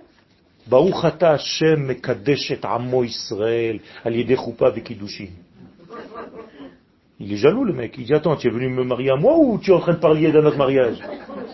[7.20, 7.95] il est jaloux le mec.
[7.99, 9.95] Il dit attends, tu es venu me marier à moi ou tu es en train
[9.95, 10.99] de parler d'un autre mariage?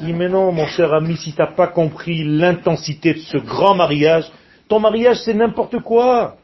[0.00, 3.38] Il dit mais non mon cher ami, si tu n'as pas compris l'intensité de ce
[3.38, 4.30] grand mariage,
[4.70, 6.36] ton mariage c'est n'importe quoi.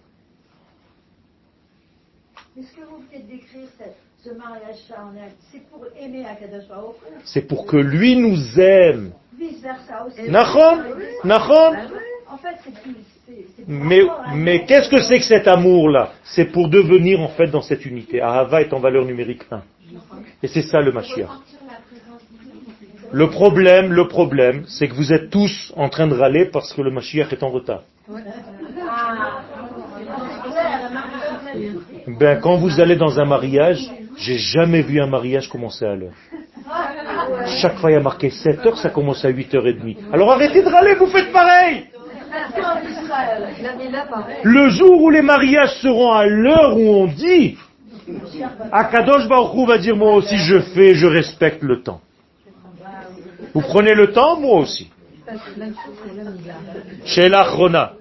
[5.49, 6.24] c'est pour aimer
[7.24, 9.12] C'est pour que lui nous aime.
[10.29, 10.83] Nachon
[11.24, 11.77] Nachon
[12.29, 12.57] en fait,
[13.68, 14.01] mais,
[14.35, 16.12] mais qu'est-ce que c'est que cet amour-là?
[16.24, 18.20] C'est pour devenir en fait dans cette unité.
[18.20, 19.62] Ahava est en valeur numérique 1.
[20.43, 21.31] Et c'est ça le Mashiach.
[23.12, 26.83] Le problème, le problème, c'est que vous êtes tous en train de râler parce que
[26.83, 27.85] le Mashiach est en retard.
[32.07, 33.81] Ben, quand vous allez dans un mariage,
[34.17, 36.13] j'ai jamais vu un mariage commencer à l'heure.
[37.61, 39.97] Chaque fois, il y a marqué 7 heures, ça commence à 8h30.
[40.13, 41.87] Alors arrêtez de râler, vous faites pareil
[44.45, 47.59] Le jour où les mariages seront à l'heure où on dit,
[48.71, 52.01] Akadosh Baruch va dire, moi aussi je fais, je respecte le temps.
[53.53, 54.91] Vous prenez le temps, moi aussi.
[57.05, 57.93] Chez l'Achrona.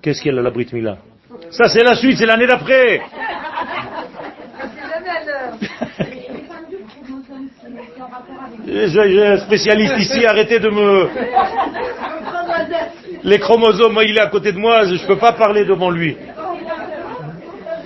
[0.00, 0.98] Qu'est-ce qu'elle a la Brit Mila?
[1.50, 3.00] Ça c'est la suite, c'est l'année d'après.
[8.66, 11.08] J'ai un spécialiste ici, arrêtez de me...
[13.24, 16.16] Les chromosomes, il est à côté de moi, je ne peux pas parler devant lui.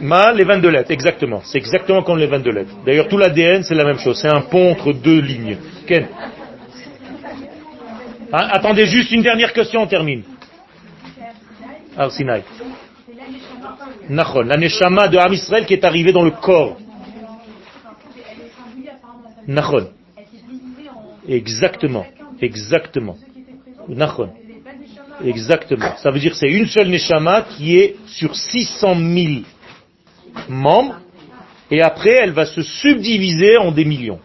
[0.01, 1.41] Ma, les 22 lettres, exactement.
[1.45, 2.75] C'est exactement comme les 22 lettres.
[2.85, 4.19] D'ailleurs, tout l'ADN, c'est la même chose.
[4.21, 5.57] C'est un pont entre deux lignes.
[5.87, 6.07] Ken
[8.33, 10.23] Hein, Attendez juste une dernière question, on termine.
[11.97, 12.43] Arsinaï.
[14.09, 16.77] Nachon, la neshama de Am Israël qui est arrivée dans le corps.
[19.47, 19.89] Nachon.
[21.29, 22.07] Exactement.
[22.41, 23.17] Exactement.
[23.89, 24.31] Nachon.
[25.25, 25.97] Exactement.
[25.97, 29.29] Ça veut dire que c'est une seule neshama qui est sur 600 000
[30.49, 31.01] membres
[31.71, 34.21] et après elle va se subdiviser en des millions.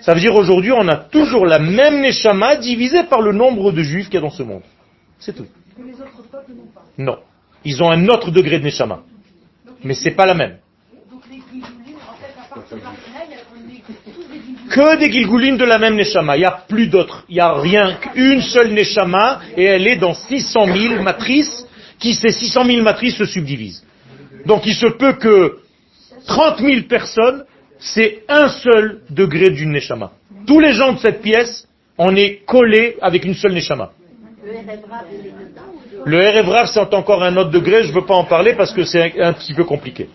[0.00, 3.82] Ça veut dire aujourd'hui on a toujours la même neshama divisée par le nombre de
[3.82, 4.62] juifs qu'il y a dans ce monde.
[5.18, 5.46] C'est tout.
[6.96, 7.18] Non.
[7.64, 9.00] Ils ont un autre degré de neshama.
[9.84, 10.58] Mais c'est pas la même.
[14.70, 16.36] Que des Gilgoulim de la même Neshama.
[16.36, 17.24] Il n'y a plus d'autres.
[17.28, 21.66] Il n'y a rien qu'une seule Neshama et elle est dans 600 000 matrices
[21.98, 23.84] qui, ces 600 000 matrices se subdivisent.
[24.46, 25.58] Donc il se peut que
[26.26, 27.44] 30 000 personnes,
[27.80, 30.12] c'est un seul degré d'une Neshama.
[30.46, 31.66] Tous les gens de cette pièce,
[31.98, 33.90] on est collés avec une seule Neshama.
[36.04, 38.84] Le Erev c'est encore un autre degré, je ne veux pas en parler parce que
[38.84, 40.08] c'est un, un petit peu compliqué.